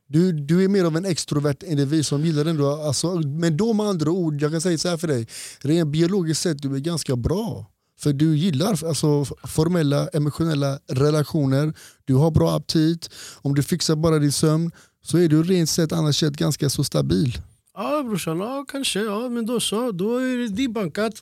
[0.07, 3.85] Du, du är mer av en extrovert individ som gillar ändå, alltså, men då med
[3.85, 5.27] andra ord, jag kan säga så här för dig,
[5.59, 7.65] rent biologiskt sett du är ganska bra.
[7.99, 11.73] För du gillar alltså, formella emotionella relationer,
[12.05, 13.09] du har bra aptit,
[13.41, 14.71] om du fixar bara din sömn
[15.05, 17.37] så är du rent sett annars sett ganska så stabil.
[17.77, 18.99] Ja brorsan, ja, kanske.
[18.99, 21.13] Ja, men då så, då är det debankat.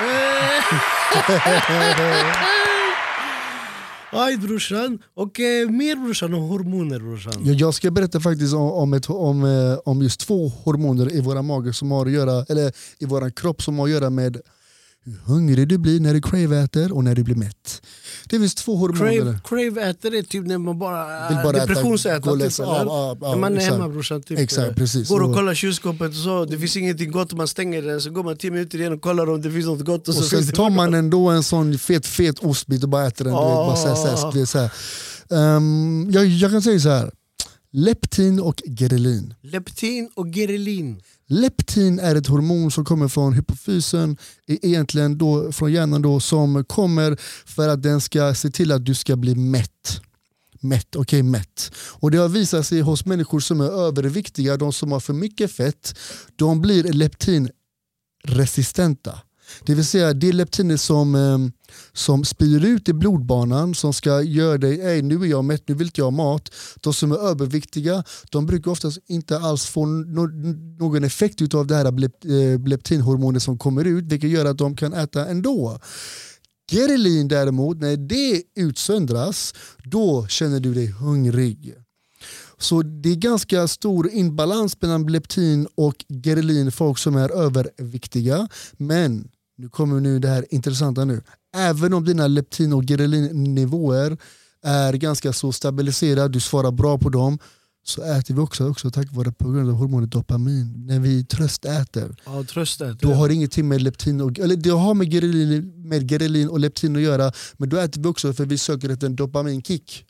[0.00, 0.64] Eh.
[4.12, 4.98] Aj brorsan.
[5.14, 7.32] Och eh, mer brorsan om hormoner brorsan.
[7.44, 11.20] Jag, jag ska berätta faktiskt om, om, ett, om, eh, om just två hormoner i
[11.20, 14.40] våra magar som har att göra, eller i vår kropp som har att göra med
[15.06, 17.82] hur hungrig du blir när du crave-äter och när du blir mätt.
[18.28, 19.38] Det finns två hormoner.
[19.44, 22.30] Crave, crave det typ när man bara, Vill bara äta, depressionsäter.
[22.30, 22.52] och Typ?
[22.58, 23.72] Ja, ja, ja, när man är exakt.
[23.72, 24.22] hemma brorsan.
[24.22, 24.74] Typ, Exakt, eller?
[24.74, 25.08] precis.
[25.08, 28.00] Går och kollar kylskåpet och så, det finns ingenting gott man stänger den.
[28.00, 30.08] Så går man tio minuter igen och kollar om det finns något gott.
[30.08, 33.24] Och, Och så, sen tar man ändå en sån fet fet ostbit och bara äter
[33.24, 33.34] den.
[33.34, 34.70] Du vet, bara så här, så här, det är så här.
[35.30, 37.10] Ehm, jag, jag kan säga så här.
[37.72, 39.34] Leptin och gerelin.
[39.42, 41.02] Leptin och gerelin.
[41.26, 47.16] Leptin är ett hormon som kommer från hypofysen, egentligen då, från hjärnan då, som kommer
[47.46, 50.00] för att den ska se till att du ska bli mätt.
[50.60, 51.72] Mätt, okej mätt.
[51.92, 55.52] Och det har visat sig hos människor som är överviktiga, de som har för mycket
[55.52, 55.98] fett,
[56.36, 59.20] de blir leptinresistenta.
[59.64, 61.52] Det vill säga det leptinet leptiner som, ehm,
[61.92, 65.74] som spyr ut i blodbanan som ska göra dig, Ej, nu är jag mätt, nu
[65.74, 66.50] vill inte jag ha mat.
[66.80, 70.26] De som är överviktiga de brukar oftast inte alls få no
[70.78, 74.92] någon effekt av det här eh, leptinhormonet som kommer ut vilket gör att de kan
[74.92, 75.78] äta ändå.
[76.70, 81.74] Gerelin däremot, när det utsöndras, då känner du dig hungrig.
[82.58, 88.48] Så det är ganska stor inbalans mellan leptin och gerelin folk som är överviktiga.
[88.72, 89.28] Men,
[89.58, 91.22] nu kommer nu det här intressanta nu.
[91.56, 94.16] Även om dina leptin och gerelinnivåer
[94.64, 97.38] är ganska så stabiliserade, du svarar bra på dem,
[97.84, 100.86] så äter vi också, också tack vare på grund av hormonet dopamin.
[100.86, 103.00] När vi tröstäter, Ja, tröstet.
[103.00, 106.60] då har det ingenting med leptin och, eller det har med gerelin, med gerelin och
[106.60, 110.04] leptin att göra, men då äter vi också för vi söker efter en dopaminkick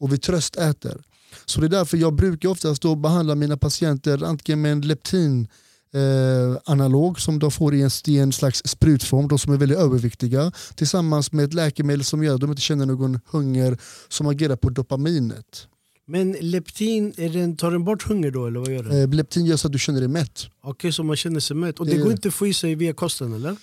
[0.00, 1.00] och vi tröstäter.
[1.46, 5.48] Så det är därför jag brukar oftast då behandla mina patienter antingen med en leptin
[5.94, 9.78] eh, analog som de får i en, i en slags sprutform, de som är väldigt
[9.78, 13.78] överviktiga, tillsammans med ett läkemedel som gör att de inte känner någon hunger
[14.08, 15.66] som agerar på dopaminet.
[16.10, 19.02] Men leptin, den, tar den bort hunger då eller vad gör den?
[19.02, 20.46] Eh, leptin gör så att du känner dig mätt.
[20.62, 21.80] Okej, så man känner sig mätt.
[21.80, 23.56] Och det Det- går inte att få i sig via kosten eller?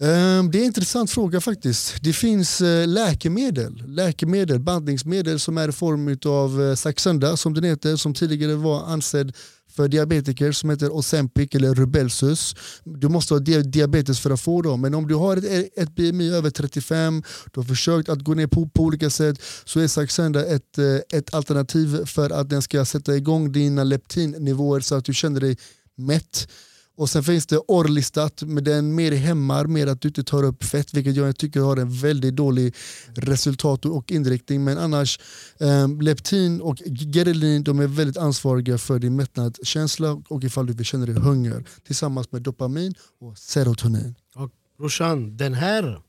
[0.00, 1.94] Ehm, Det är en intressant fråga faktiskt.
[2.02, 7.96] Det finns eh, läkemedel, läkemedel, bandningsmedel som är i form av Saxenda som den heter,
[7.96, 9.32] som tidigare var ansedd
[9.72, 12.56] för diabetiker som heter Ozempic eller Rubelsus.
[12.84, 14.80] Du måste ha diabetes för att få dem.
[14.80, 18.46] Men om du har ett, ett BMI över 35, du har försökt att gå ner
[18.46, 22.84] på, på olika sätt så är Saxenda ett, eh, ett alternativ för att den ska
[22.84, 25.56] sätta igång dina leptinnivåer så att du känner dig
[25.96, 26.48] mätt.
[26.96, 30.64] Och sen finns det Orlistat, men den mer hämmar mer att du inte tar upp
[30.64, 32.74] fett, vilket jag tycker har en väldigt dålig
[33.14, 34.64] resultat och inriktning.
[34.64, 35.20] Men annars,
[35.58, 36.76] eh, leptin och
[37.14, 41.64] gerelin de är väldigt ansvariga för din mättnadskänsla och ifall du känner dig hunger.
[41.86, 44.14] Tillsammans med dopamin och serotonin.
[44.34, 46.00] Och, brorsan, den här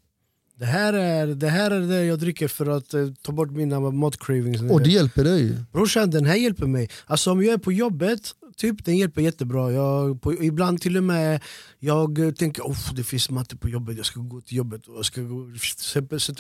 [0.60, 3.80] Det här, är, det här är det jag dricker för att eh, ta bort mina
[3.80, 4.62] matcravings.
[4.72, 5.58] Och det hjälper dig?
[5.72, 6.90] Brorsan den här hjälper mig.
[7.06, 8.22] Alltså om jag är på jobbet,
[8.56, 9.72] typ, den hjälper jättebra.
[9.72, 11.42] Jag, på, ibland till och med
[11.80, 14.88] jag tänker att det finns matte på jobbet, jag ska gå till jobbet.
[14.88, 15.50] Och, jag ska gå,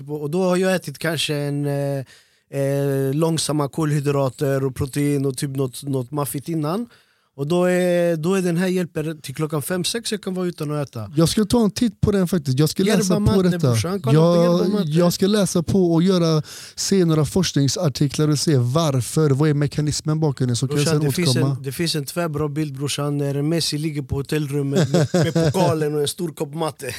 [0.07, 2.05] på, och då har jag ätit kanske en eh,
[2.59, 6.89] eh, långsamma kolhydrater och protein och typ något, något maffigt innan.
[7.35, 10.71] Och då är, då är den här hjälper till klockan 5-6 jag kan vara utan
[10.71, 11.11] att äta.
[11.15, 12.59] Jag ska ta en titt på den faktiskt.
[12.59, 13.57] Jag ska läsa på detta.
[13.57, 16.43] Brorsan, jag, jag ska läsa på och göra,
[16.75, 19.29] se några forskningsartiklar och se varför.
[19.29, 20.55] Vad är mekanismen bakom det?
[20.55, 23.77] Så brorsan, kan jag det, finns en, det finns en tvärbra bild brorsan när Messi
[23.77, 26.95] ligger på hotellrummet med, med pokalen och en stor kopp matte.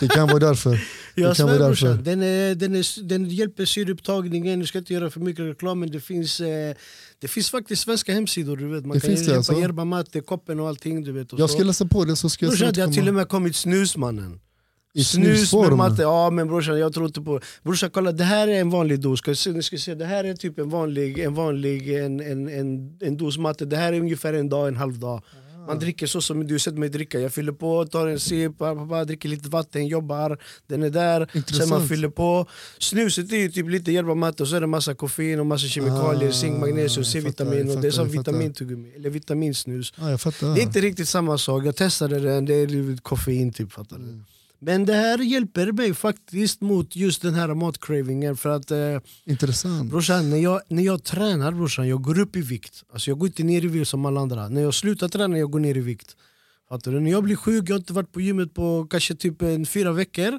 [0.00, 0.80] det kan vara därför.
[1.16, 2.20] Jag svär brorsan, den,
[2.58, 6.74] den, den hjälper syreupptagningen, jag ska inte göra för mycket reklam men det finns, eh,
[7.18, 8.56] det finns faktiskt svenska hemsidor.
[8.56, 8.86] Du vet.
[8.86, 9.52] Man det kan finns det alltså?
[9.52, 11.04] yerba mate, koppen och allting.
[11.04, 13.08] Du vet, och jag ska läsa på det så ska jag brorsan, Det har till
[13.08, 14.40] och med kommit snusmannen.
[14.94, 18.48] I snus med matte, ja men brorsan jag tror inte på Brorsan kolla det här
[18.48, 21.94] är en vanlig dos, ska ska se, det här är typ en vanlig, en, vanlig
[21.94, 25.22] en, en, en, en dos matte, det här är ungefär en dag, en halv dag
[25.66, 27.20] man dricker så som du har sett mig dricka.
[27.20, 28.52] Jag fyller på, tar en sip,
[29.06, 30.38] dricker lite vatten, jobbar.
[30.66, 31.68] Den är där, Intressant.
[31.68, 32.46] sen man fyller på.
[32.78, 35.66] Snuset är ju typ lite yerba mate och så är det massa koffein och massa
[35.66, 37.70] kemikalier, ah, zink, magnesium, C-vitamin.
[37.70, 39.92] och Det är som vitamintuggummi, eller vitaminsnus.
[39.96, 40.08] Ah,
[40.40, 43.72] det är inte riktigt samma sak, jag testade den, det är koffein typ.
[43.72, 44.02] Fattar du?
[44.02, 44.24] Mm.
[44.66, 49.90] Men det här hjälper mig faktiskt mot just den här matcravingen för att eh, Intressant.
[49.90, 52.84] brorsan, när jag, när jag tränar brorsan, jag går upp i vikt.
[52.92, 54.48] Alltså jag går inte ner i vikt som alla andra.
[54.48, 56.16] När jag slutar träna jag går ner i vikt.
[56.68, 57.00] Fattar du?
[57.00, 59.92] När jag blir sjuk, jag har inte varit på gymmet på kanske typ en fyra
[59.92, 60.38] veckor.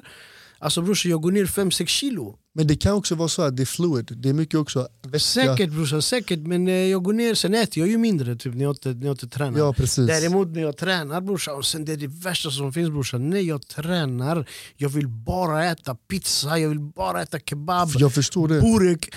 [0.58, 3.62] Alltså brorsan jag går ner 5-6 kilo men det kan också vara så att det
[3.62, 5.18] är fluid, det är mycket också vätska.
[5.18, 8.62] Säkert brorsan, säkert men eh, jag går ner, sen äter jag ju mindre typ, när,
[8.62, 9.58] jag inte, när jag inte tränar.
[9.58, 10.06] Ja, precis.
[10.06, 13.40] Däremot när jag tränar brorsan, och sen det är det värsta som finns brorsan, när
[13.40, 18.60] jag tränar, jag vill bara äta pizza, jag vill bara äta kebab, jag förstår det.
[18.60, 19.08] burek.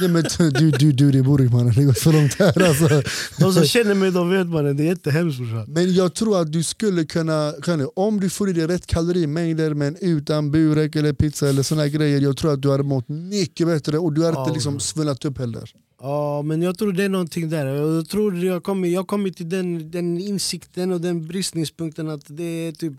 [0.00, 3.02] Nej, men du, du, du det är burek mannen, det går för långt här alltså.
[3.38, 5.64] De som känner mig de vet mannen, det är jättehemskt brorsan.
[5.68, 9.74] Men jag tror att du skulle kunna, kunna om du får i dig rätt kalorimängder
[9.74, 13.66] men utan burek eller pizza eller såna grejer, jag tror att du hade mått mycket
[13.66, 15.70] bättre och du har inte liksom svullnat upp heller.
[16.00, 17.66] Ja, men jag tror det är någonting där.
[17.66, 22.68] Jag tror jag kommer jag kommer till den, den insikten och den bristningspunkten att det
[22.68, 22.92] är typ,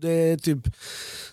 [0.00, 0.58] det är typ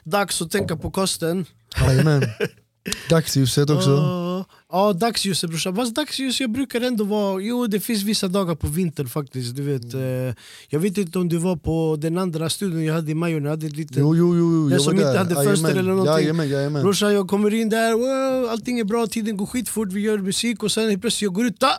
[0.04, 1.46] dags att tänka på kosten.
[1.82, 2.24] Jajamän.
[3.10, 4.25] Dagsljuset också.
[4.72, 5.76] Ja, dagsljuset brorsan.
[5.76, 7.42] Fast dagsljus jag brukar ändå vara...
[7.42, 9.56] Jo det finns vissa dagar på vintern faktiskt.
[9.56, 10.28] Du vet, mm.
[10.28, 10.36] eh,
[10.70, 13.50] jag vet inte om du var på den andra studion jag hade i Majorna.
[13.50, 16.14] Hade lite, jo, jo, jo, den som inte hade fönster eller någonting.
[16.14, 16.82] Jajamän, jajamän.
[16.82, 20.64] Brorsan jag kommer in där, wow, allting är bra, tiden går skitfort, vi gör musik
[20.64, 21.72] och sen helt plötsligt jag går ut, da!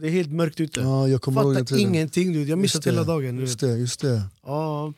[0.00, 0.80] det är helt mörkt ute.
[0.80, 2.44] Ja, jag Fattar ingenting, du.
[2.44, 3.38] jag missat hela dagen.
[3.38, 4.22] Just det, just det.
[4.42, 4.92] Ja.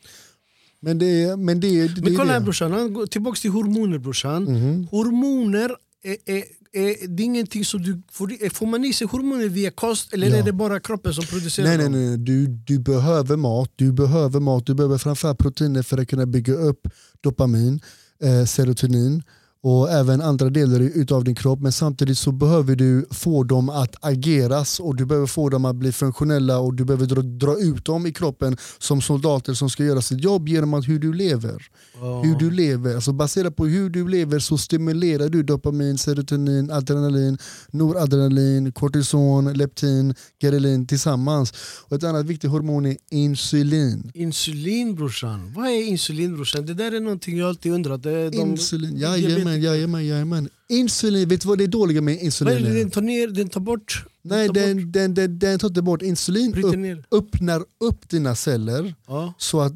[0.80, 4.48] Men, det, men, det, det, men kolla här brorsan, tillbaka till hormoner brorsan.
[4.48, 4.88] Mm -hmm.
[4.90, 9.70] Hormoner är, är, är, det ingenting som du får, får man i sig hormoner via
[9.70, 10.36] kost eller ja.
[10.36, 11.92] är det bara kroppen som producerar nej, dem?
[11.92, 16.08] Nej, nej, du, du behöver mat, du behöver mat, du behöver framförallt proteiner för att
[16.08, 16.88] kunna bygga upp
[17.20, 17.80] dopamin,
[18.22, 19.22] eh, serotonin
[19.64, 21.60] och även andra delar av din kropp.
[21.60, 25.76] Men samtidigt så behöver du få dem att ageras och du behöver få dem att
[25.76, 29.84] bli funktionella och du behöver dra, dra ut dem i kroppen som soldater som ska
[29.84, 31.66] göra sitt jobb genom att hur du lever.
[32.00, 32.24] Oh.
[32.24, 32.94] Hur du lever.
[32.94, 37.38] Alltså baserat på hur du lever så stimulerar du dopamin, serotonin, adrenalin,
[37.70, 41.52] noradrenalin, kortison, leptin, gerelin tillsammans.
[41.88, 44.10] Och ett annat viktigt hormon är insulin.
[44.14, 46.66] Insulin brorsan, vad är insulin brorsan?
[46.66, 48.02] Det där är någonting jag alltid undrat.
[48.02, 52.64] De, insulin, jajamän jajamän, jajamän, Insulin, vet du vad det är dåliga med insulin?
[52.64, 54.04] Det, den tar ner, den tar bort?
[54.22, 54.92] Nej, tar den, bort.
[54.92, 56.02] Den, den, den, tar inte bort.
[56.02, 59.34] Insulin upp, öppnar upp dina celler ja.
[59.38, 59.72] så att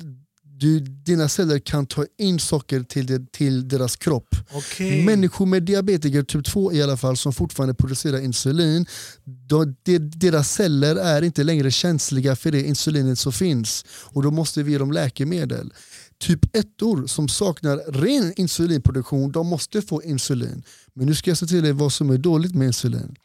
[0.59, 4.29] du, dina celler kan ta in socker till, det, till deras kropp.
[4.55, 5.05] Okay.
[5.05, 8.87] Människor med diabetiker typ 2 i alla fall som fortfarande producerar insulin,
[9.25, 14.31] då, de, deras celler är inte längre känsliga för det insulinet som finns och då
[14.31, 15.73] måste vi ge dem läkemedel.
[16.19, 16.67] Typ 1
[17.07, 20.63] som saknar ren insulinproduktion, de måste få insulin.
[20.95, 23.17] Men nu ska jag säga till dig vad som är dåligt med insulin.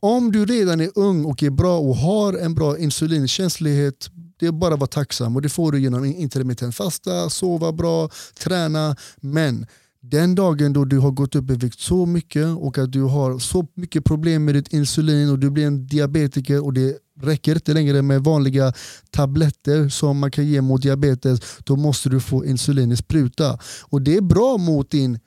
[0.00, 4.52] Om du redan är ung och är bra och har en bra insulinkänslighet, det är
[4.52, 8.96] bara att vara tacksam och det får du genom intermittent fasta, sova bra, träna.
[9.16, 9.66] Men
[10.02, 13.38] den dagen då du har gått upp i vikt så mycket och att du har
[13.38, 17.74] så mycket problem med ditt insulin och du blir en diabetiker och det räcker inte
[17.74, 18.72] längre med vanliga
[19.10, 23.58] tabletter som man kan ge mot diabetes, då måste du få insulin i spruta.
[23.82, 25.18] Och det är bra mot din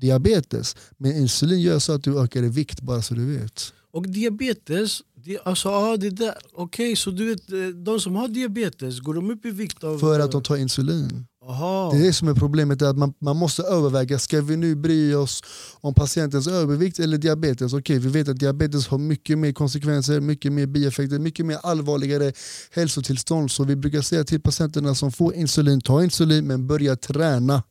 [0.00, 3.72] diabetes, men insulin gör så att du ökar i vikt bara så du vet.
[3.92, 5.00] Och diabetes,
[5.44, 9.30] alltså, ja, det Okej, okay, så du vet, eh, de som har diabetes, går de
[9.30, 9.84] upp i vikt?
[9.84, 11.26] Av, För att de tar insulin.
[11.48, 11.90] Aha.
[11.92, 14.74] Det är det som är problemet, är att man, man måste överväga, ska vi nu
[14.74, 15.42] bry oss
[15.80, 17.72] om patientens övervikt eller diabetes?
[17.72, 22.32] Okej, vi vet att diabetes har mycket mer konsekvenser, mycket mer bieffekter, mycket mer allvarligare
[22.70, 23.50] hälsotillstånd.
[23.50, 27.62] Så vi brukar säga till patienterna som får insulin, ta insulin men börja träna.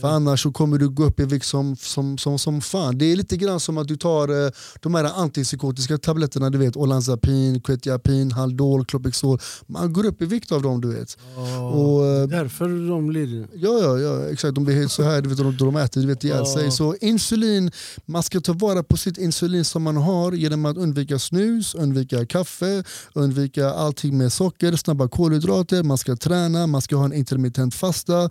[0.00, 2.98] För annars så kommer du gå upp i vikt som, som, som, som fan.
[2.98, 6.76] Det är lite grann som att du tar eh, de här antipsykotiska tabletterna, du vet
[6.76, 9.38] Olanzapin, Quetiapin, Haldol, Clopixol.
[9.66, 11.18] Man går upp i vikt av dem du vet.
[11.36, 13.46] Ja, Och, eh, därför de blir...
[13.54, 14.54] Ja, ja, ja exakt.
[14.54, 16.64] De blir helt så här, du vet, de, de äter du vet, ihjäl sig.
[16.64, 16.70] Ja.
[16.70, 17.70] Så insulin,
[18.06, 22.26] man ska ta vara på sitt insulin som man har genom att undvika snus, undvika
[22.26, 22.84] kaffe,
[23.14, 28.30] undvika allting med socker, snabba kolhydrater, man ska träna, man ska ha en intermittent fasta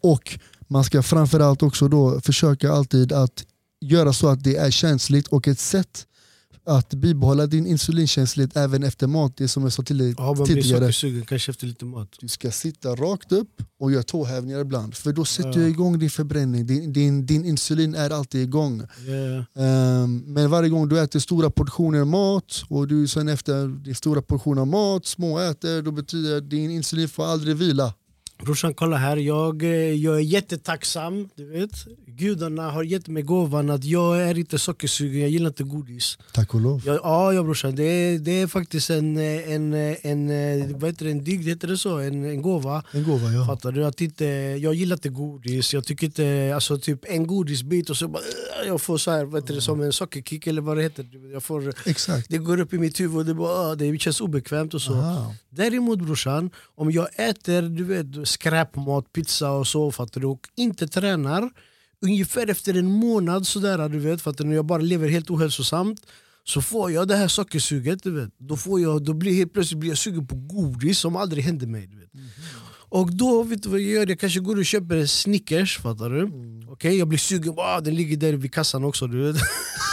[0.00, 0.38] och
[0.68, 3.44] man ska framförallt också då försöka alltid att
[3.80, 6.06] göra så att det är känsligt och ett sätt
[6.68, 10.34] att bibehålla din insulinkänslighet även efter mat, det som jag sa till dig Ja, man
[10.34, 10.80] blir tidigare.
[10.80, 12.08] sockersugen kanske efter lite mat.
[12.20, 14.94] Du ska sitta rakt upp och göra tåhävningar ibland.
[14.94, 15.54] För då sätter Ja.
[15.56, 16.66] du igång din förbränning.
[16.66, 18.82] Din, din, din insulin är alltid igång.
[19.54, 19.62] Ja.
[19.62, 24.58] Ehm, men varje gång du äter stora portioner mat och du sen efter stora portion
[24.58, 27.94] av mat små äter, då betyder det att din insulin får aldrig vila.
[28.38, 31.28] Brorsan kolla här, jag, eh, jag är jättetacksam.
[31.34, 31.70] Du vet.
[32.06, 36.18] Gudarna har gett mig gåvan att jag är inte sockersugen, jag gillar inte godis.
[36.32, 36.82] Tack och lov.
[36.86, 40.90] Jag, ja, ja brorsan, det är, det är faktiskt en, eh, en, eh, en, vad
[40.90, 41.98] heter det, en dygd, heter det så?
[41.98, 42.82] En, en gåva.
[42.92, 43.46] En gåva ja.
[43.46, 43.84] Fattar du?
[43.84, 44.24] Att inte,
[44.60, 48.22] jag gillar inte godis, jag tycker inte, alltså typ en godisbit och så bara,
[48.66, 51.32] jag får så här, vad heter det, som en sockerkick eller vad det heter.
[51.32, 52.30] Jag får, Exakt.
[52.30, 54.94] det går upp i mitt huvud och det, bara, det känns obekvämt och så.
[54.94, 55.34] Aha.
[55.56, 60.88] Däremot brorsan, om jag äter du vet, skräpmat, pizza och så fattar du, och inte
[60.88, 61.50] tränar
[62.02, 66.06] ungefär efter en månad sådär, du vet, fattar du, när jag bara lever helt ohälsosamt
[66.44, 68.30] så får jag det här sockersuget, du vet.
[68.38, 71.66] Då, får jag, då blir helt plötsligt blir jag sugen på godis som aldrig hände
[71.66, 71.86] mig.
[71.86, 72.10] Du vet.
[72.88, 74.06] Och då vet du vad jag gör?
[74.06, 76.30] Jag kanske går och köper en Snickers, fattar du?
[76.72, 79.06] Okej, jag blir sugen, wow, den ligger där vid kassan också.
[79.06, 79.36] Du vet.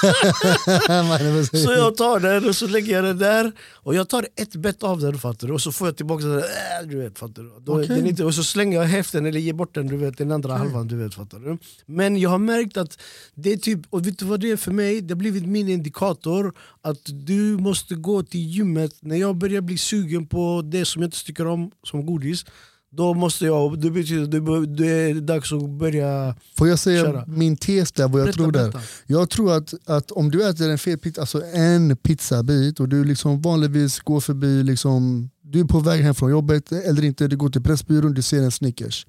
[1.64, 4.82] Så jag tar den och så lägger jag den där och jag tar ett bett
[4.82, 6.44] av den fattar du och så får jag tillbaka den, äh,
[6.88, 7.50] du vet, fattar du?
[7.60, 7.96] Då, Okej.
[7.96, 10.56] den inte, och så slänger jag hälften eller ger bort den, du vet, den andra
[10.56, 10.88] halvan.
[10.88, 11.58] Du vet, fattar du?
[11.86, 13.00] Men jag har märkt att
[13.34, 15.00] det är typ, och vet du vad det är för mig?
[15.00, 19.78] Det har blivit min indikator att du måste gå till gymmet när jag börjar bli
[19.78, 22.44] sugen på det som jag inte tycker om, som godis.
[22.92, 27.24] Då måste jag, det betyder det, det är dags att börja Får jag säga Köra.
[27.26, 28.60] min tes där, vad jag berätta, tror där?
[28.62, 28.80] berätta.
[29.06, 33.04] Jag tror att, att om du äter en fel pizza, alltså en pizzabit och du
[33.04, 37.36] liksom vanligtvis går förbi, liksom, du är på väg hem från jobbet eller inte, du
[37.36, 39.06] går till Pressbyrån, du ser en Snickers.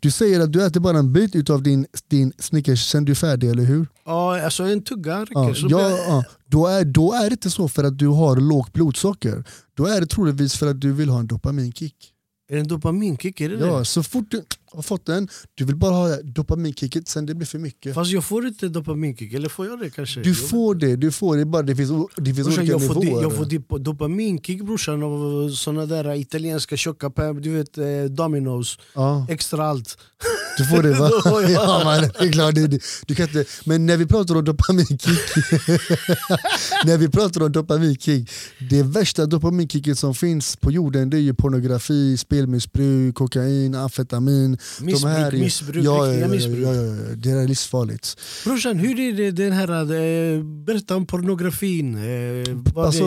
[0.00, 3.16] Du säger att du äter bara en bit av din, din Snickers sen du är
[3.16, 3.86] färdig, eller hur?
[4.04, 5.66] Ja, alltså en tugga räcker.
[5.68, 6.24] Ja, ja, ja.
[6.46, 9.44] Då, är, då är det inte så för att du har lågt blodsocker.
[9.74, 12.11] Då är det troligtvis för att du vill ha en dopaminkick.
[12.52, 13.40] Är det en dopaminkick?
[13.40, 13.84] Är det Ja, det?
[13.84, 14.42] så fort du
[14.74, 17.94] har fått den, du vill bara ha dopaminkicket sen det blir för mycket.
[17.94, 20.20] Fast jag får inte dopaminkick, eller får jag det kanske?
[20.20, 23.00] Du får det, du får det, bara det finns, det finns Brorsan, olika jag, får
[23.00, 23.22] di, nivåer.
[23.22, 29.66] jag får dopaminkick brorsan av såna där italienska tjocka du vet eh, Domino's, ja, extra
[29.66, 29.98] allt.
[30.58, 31.10] du får det va?
[31.48, 34.44] Ja, man, det är klart, det, det, du kan inte, men när vi pratar om
[34.44, 35.00] dopaminkick,
[36.84, 38.30] när vi pratar om dopaminkick,
[38.70, 44.58] det värsta dopaminkicket som finns på jorden det är ju pornografi, spelmissbruk, kokain, amfetamin.
[44.80, 46.58] Missbruk, de här är, missbruk, ja, riktiga missbruk.
[46.66, 48.16] Ja, ja, ja, det är livsfarligt.
[48.44, 51.94] Brorsan, hur är det den här, eh, berätta om pornografin.
[51.94, 53.04] Eh, Alltså.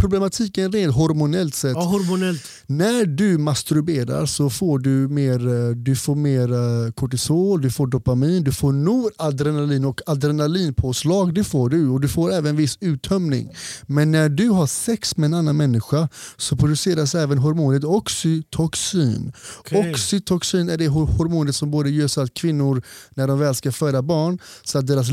[0.00, 2.42] Problematiken rent hormonellt sett, ja, hormonellt.
[2.66, 7.86] när du masturberar så får du mer, eh, du får mer eh, kortisol, du får
[7.86, 13.50] dopamin, du får noradrenalin och adrenalinpåslag det får du och du får även viss uttömning.
[13.86, 19.32] Men när du har sex med en annan människa så produceras även hormonet oxytocin.
[19.58, 19.90] Okej.
[19.90, 23.72] Oxytocin är det hor- hormonet som både gör så att kvinnor när de väl ska
[23.72, 25.10] föda barn så att deras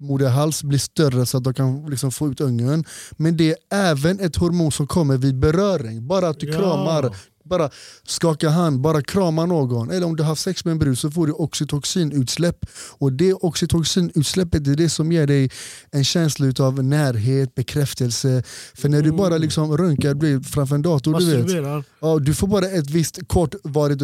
[0.00, 2.84] livmoderhals blir större så att de kan liksom få ut ungen.
[3.16, 3.56] Men det är
[3.90, 6.06] även ett hormon som kommer vid beröring.
[6.06, 6.58] Bara att du Ja.
[6.58, 7.70] kramar, bara
[8.06, 9.90] skaka hand, bara krama någon.
[9.90, 12.66] Eller om du har haft sex med en brud så får du oxytocinutsläpp.
[12.98, 15.50] Och det oxytocinutsläppet är det som ger dig
[15.90, 18.42] en känsla av närhet, bekräftelse.
[18.74, 21.84] För när du bara liksom runkar du vet, framför en dator, du vet.
[22.00, 24.02] Ja, du får bara ett visst kortvarigt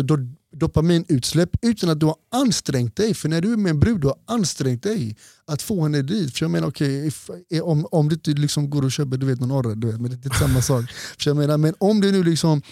[0.54, 3.14] dopaminutsläpp utan att du har ansträngt dig.
[3.14, 6.38] För när du är med en brud, du har ansträngt dig att få henne dit.
[6.38, 9.26] För jag menar, okay, if, eh, om, om du inte liksom går och köper du
[9.26, 10.84] vet, någon orre, du vet, men det är inte samma sak.
[10.90, 12.62] För jag menar, men om du nu liksom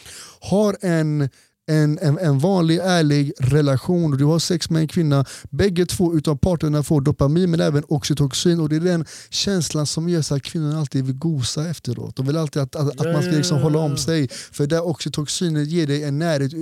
[0.40, 1.28] har en
[1.66, 6.14] en, en, en vanlig ärlig relation och du har sex med en kvinna, bägge två
[6.14, 10.34] utav parterna får dopamin men även oxytocin och det är den känslan som gör så
[10.34, 12.16] att kvinnorna alltid vill gosa efteråt.
[12.16, 15.68] De vill alltid att, att, att man ska liksom hålla om sig för där oxytocinet
[15.68, 16.52] ger dig en närhet,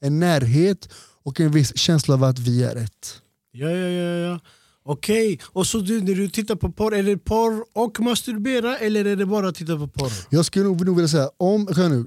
[0.00, 0.88] en närhet
[1.22, 3.22] och en viss känsla av att vi är ett.
[3.52, 4.16] Ja, ja, ja.
[4.16, 4.40] ja.
[4.84, 9.04] Okej, och så du, när du tittar på porr, är det porr och masturbera eller
[9.04, 10.12] är det bara att titta på porr?
[10.30, 12.06] Jag skulle nog, vilja säga, om, nu,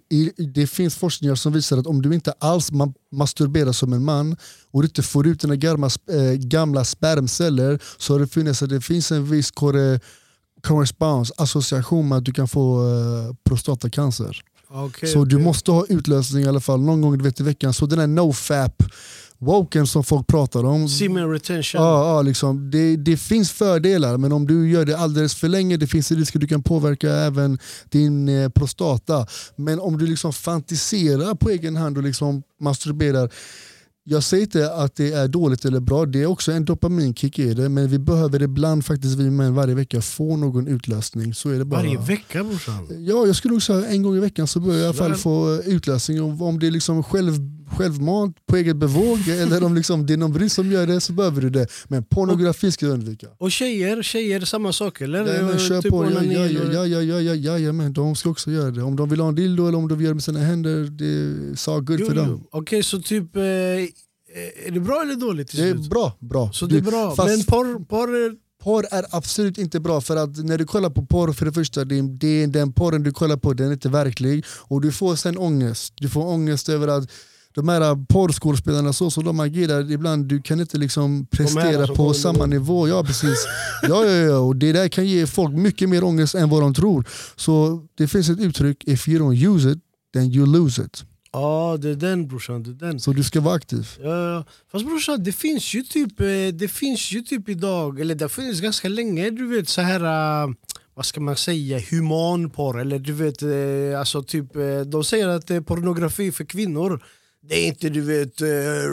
[0.53, 4.37] det finns forskningar som visar att om du inte alls ma masturberar som en man
[4.71, 8.69] och du inte får ut dina gamla, äh, gamla spermceller så har det funnits att
[8.69, 9.99] det finns en viss korre,
[10.61, 14.43] correspons, association med att du kan få äh, prostatacancer.
[14.73, 15.29] Okay, så okay.
[15.29, 17.73] du måste ha utlösning i alla fall någon gång du vet, i veckan.
[17.73, 18.83] Så den här nofap
[19.43, 20.89] woken som folk pratar om.
[20.89, 21.81] Semen retention.
[21.81, 25.77] Ja, ja, liksom, det, det finns fördelar men om du gör det alldeles för länge
[25.77, 27.59] det finns risk att du kan påverka även
[27.89, 29.27] din eh, prostata.
[29.55, 33.29] Men om du liksom fantiserar på egen hand och liksom masturberar
[34.05, 37.53] jag säger inte att det är dåligt eller bra, det är också en dopaminkick i
[37.53, 41.33] det, men vi behöver ibland faktiskt vi män varje vecka få någon utlösning.
[41.33, 41.79] Så är det bara.
[41.79, 42.87] Varje vecka brorsan?
[42.89, 45.15] Ja, jag skulle nog säga en gång i veckan så bör jag i alla fall
[45.15, 46.41] få utlösning.
[46.41, 47.33] Om det är liksom själv,
[47.77, 51.13] självmant, på eget bevåg eller om liksom det är någon brist som gör det så
[51.13, 51.67] behöver du det.
[51.87, 53.27] Men pornografi ska du undvika.
[53.37, 55.23] Och tjejer, tjejer samma sak eller?
[55.23, 58.15] Nej, men kör typ på, ja, ja, ja, ja, ja, ja, ja, ja, men de
[58.15, 58.81] ska också göra det.
[58.83, 60.83] Om de vill ha en dildo eller om de vill göra det med sina händer,
[60.83, 62.43] det är så good Jo, för dem.
[62.51, 63.35] Okej, så typ...
[63.35, 63.41] Eh,
[64.65, 66.51] är det bra eller dåligt Det är bra, bra.
[66.53, 68.43] Så det är bra, fast- men porr, porr är...
[68.63, 71.85] Porr är absolut inte bra för att när du kollar på porr för det första,
[71.85, 75.15] det är, det den porren du kollar på den är inte verklig och du får
[75.15, 75.93] sen ångest.
[75.97, 77.09] Du får ångest över att
[77.55, 82.45] de här porrskådespelarna så som de agerar ibland, du kan inte liksom prestera på samma
[82.45, 82.87] nivå.
[82.87, 83.47] Ja precis.
[83.81, 86.73] Ja, ja, ja, och det där kan ge folk mycket mer ångest än vad de
[86.73, 87.07] tror.
[87.35, 89.79] Så det finns ett uttryck, if you don't use it,
[90.13, 91.03] then you lose it.
[91.33, 92.63] Ja, det är den brorsan.
[92.63, 92.99] Det är den.
[92.99, 93.87] Så du ska vara aktiv.
[94.01, 94.45] Ja.
[94.71, 98.29] Fast brorsan, det finns ju typ eh, Det finns ju typ idag, eller det har
[98.29, 100.03] funnits ganska länge, du vet så här
[100.43, 100.53] eh,
[100.95, 104.53] vad ska man säga, humanporr eller du vet, eh, alltså typ
[104.85, 107.03] de säger att det är pornografi för kvinnor
[107.49, 108.47] det är inte du vet, eh,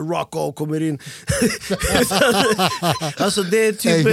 [0.08, 0.98] Rocco kommer in.
[3.16, 4.12] alltså det är typ eh,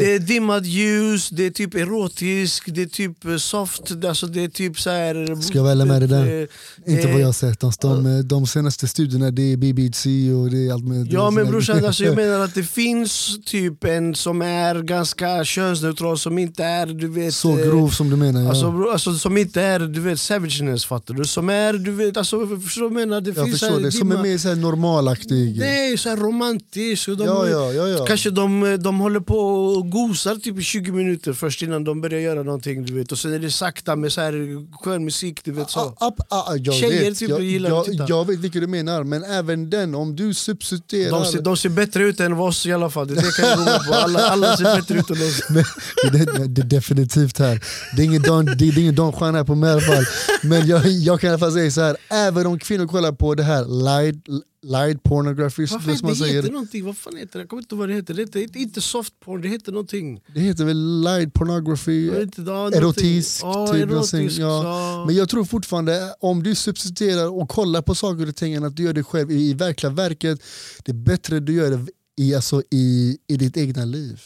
[0.00, 4.44] det är dimmat ljus, det är typ erotisk, det är typ eh, soft, alltså det
[4.44, 5.42] är typ så här.
[5.42, 6.42] Ska jag ärlig med dig där?
[6.42, 7.60] eh, Inte eh, vad jag har sett.
[7.60, 11.46] De, de, de senaste studierna det är BBC och det är allt med Ja men
[11.46, 16.64] brorsan, alltså, jag menar att det finns typ en som är ganska könsneutral, som inte
[16.64, 18.48] är du vet Så eh, grov som du menar ja.
[18.48, 21.24] Alltså, alltså som inte är du vet savageness fattar du?
[21.24, 23.20] Som är du vet, alltså förstår du vad jag menar?
[23.20, 25.58] Det jag finns det, som är mer så här normalaktig.
[25.58, 27.08] Nej, så här romantisk.
[27.08, 28.04] Och de, ja, ja, ja, ja.
[28.06, 32.20] Kanske de, de håller på och gosar typ i 20 minuter först innan de börjar
[32.20, 33.12] göra någonting du vet.
[33.12, 35.80] Och sen är det sakta med så här skön musik du vet så.
[35.80, 38.06] Ah, ah, ah, jag, Tjejer vet, typ jag, gillar att jag, titta.
[38.08, 41.10] jag vet vilket du menar, men även den, om du substituerar...
[41.10, 43.86] De ser, de ser bättre ut än oss i alla fall, det, det kan jag
[43.86, 43.94] på.
[43.94, 45.42] Alla, alla ser bättre ut än oss.
[45.50, 45.64] Men,
[46.12, 47.60] det, det, det är definitivt här.
[47.96, 49.80] Det är ingen Don, det, det är ingen Don Juan här på mig i alla
[49.80, 50.04] fall.
[50.42, 53.34] Men jag, jag kan i alla fall säga så här, även om kvinnor kollar på
[53.34, 54.16] det här light,
[54.62, 56.42] light pornography, Vad som man det heter säger.
[56.52, 57.38] någonting, vad fan heter det?
[57.42, 58.14] Jag kommer inte ihåg vad det heter.
[58.14, 60.20] Det heter inte- inte softporn, det heter någonting.
[60.34, 64.64] Det heter väl light pornography, inte, ja, erotisk, Ja, typ erotisk, ja.
[64.64, 65.04] ja.
[65.06, 68.76] Men jag tror fortfarande, om du substituerar och kollar på saker och ting än att
[68.76, 70.42] du gör det själv i, i verkliga verket,
[70.84, 71.86] det är bättre du gör det
[72.22, 74.20] i, alltså, i, i ditt egna liv.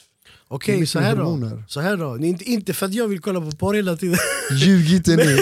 [0.55, 1.23] Okej, mycket så här då.
[1.23, 1.65] hormoner.
[1.69, 2.19] Så här då.
[2.19, 4.19] Inte, inte för att jag vill kolla på porr hela tiden.
[4.53, 5.39] Ljug inte nu.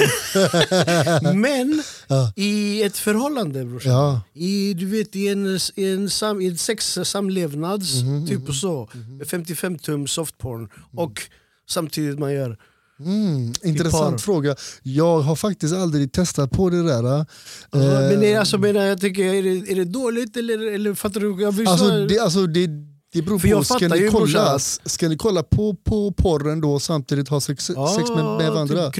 [1.34, 2.32] Men Ja.
[2.36, 3.92] i ett förhållande brorsan.
[3.92, 4.20] Ja.
[4.34, 8.54] I, du vet, i en, i en, sam, i en sex samlevnads, Mhm, typ och
[8.54, 8.88] så.
[9.30, 10.68] 55 tum softporn.
[10.96, 11.22] Och
[11.70, 12.56] samtidigt man gör...
[13.04, 14.56] Mm, intressant fråga.
[14.82, 17.02] Jag har faktiskt aldrig testat på det där.
[17.02, 17.26] Ja,
[17.72, 17.80] Eh,
[18.10, 21.42] men det, alltså, menar, jag tänker, är det, är det dåligt eller, eller fattar du?
[21.42, 22.66] Jag vill alltså, det, alltså, det,
[23.12, 26.60] det beror För jag på, ska ni, ju, kolla, ska ni kolla på, på porren
[26.60, 28.90] då samtidigt ha sex, sex med, med varandra?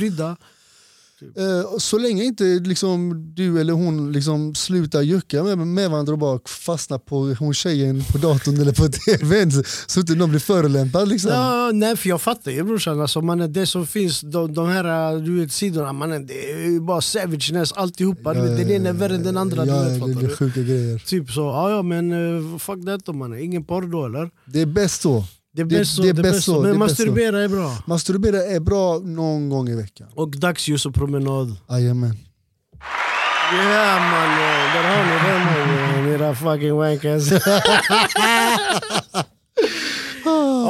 [1.21, 1.39] Typ.
[1.39, 6.19] Eh, så länge inte liksom, du eller hon liksom slutar jucka med, med varandra och
[6.19, 10.41] bara fastnar på hon tjejen på datorn eller på tvn så, så inte någon blir
[10.41, 11.09] förolämpad.
[11.09, 11.31] Liksom.
[11.31, 15.19] Ja, nej, för jag fattar ju brorsan, alltså, mannen, det som finns, de, de här
[15.19, 18.33] du vet, sidorna, mannen, det är ju bara savageness alltihopa.
[18.33, 19.67] vet, den ena är värre än den andra.
[19.67, 20.99] Ja, du vet, det, det är sjuka grejer.
[20.99, 24.31] Typ så, ja, ja men uh, fuck that då mannen, ingen porr då eller?
[24.45, 25.25] Det är bäst så.
[25.53, 27.77] Det är Det- så, det det bäst så, Men masturbera är bra.
[27.87, 30.09] Masturbera är bra någon gång i veckan.
[30.15, 31.57] Och dagsljus och promenad.
[31.71, 32.17] Jajamän.
[33.53, 34.31] Ja man,
[34.75, 37.33] där har ni det man, era fucking wankers.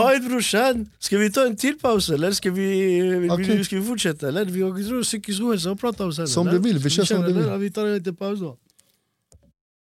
[0.00, 3.64] Alright brorsan, ska vi ta en till paus eller ska vi, Okej.
[3.64, 4.28] ska vi fortsätta?
[4.28, 4.44] Eller?
[4.44, 6.28] Vi har psykisk ohälsa att prata om sen.
[6.28, 6.58] Som eller?
[6.58, 7.50] du vill, vi kör som du vill.
[7.58, 8.56] Vi tar en liten paus då.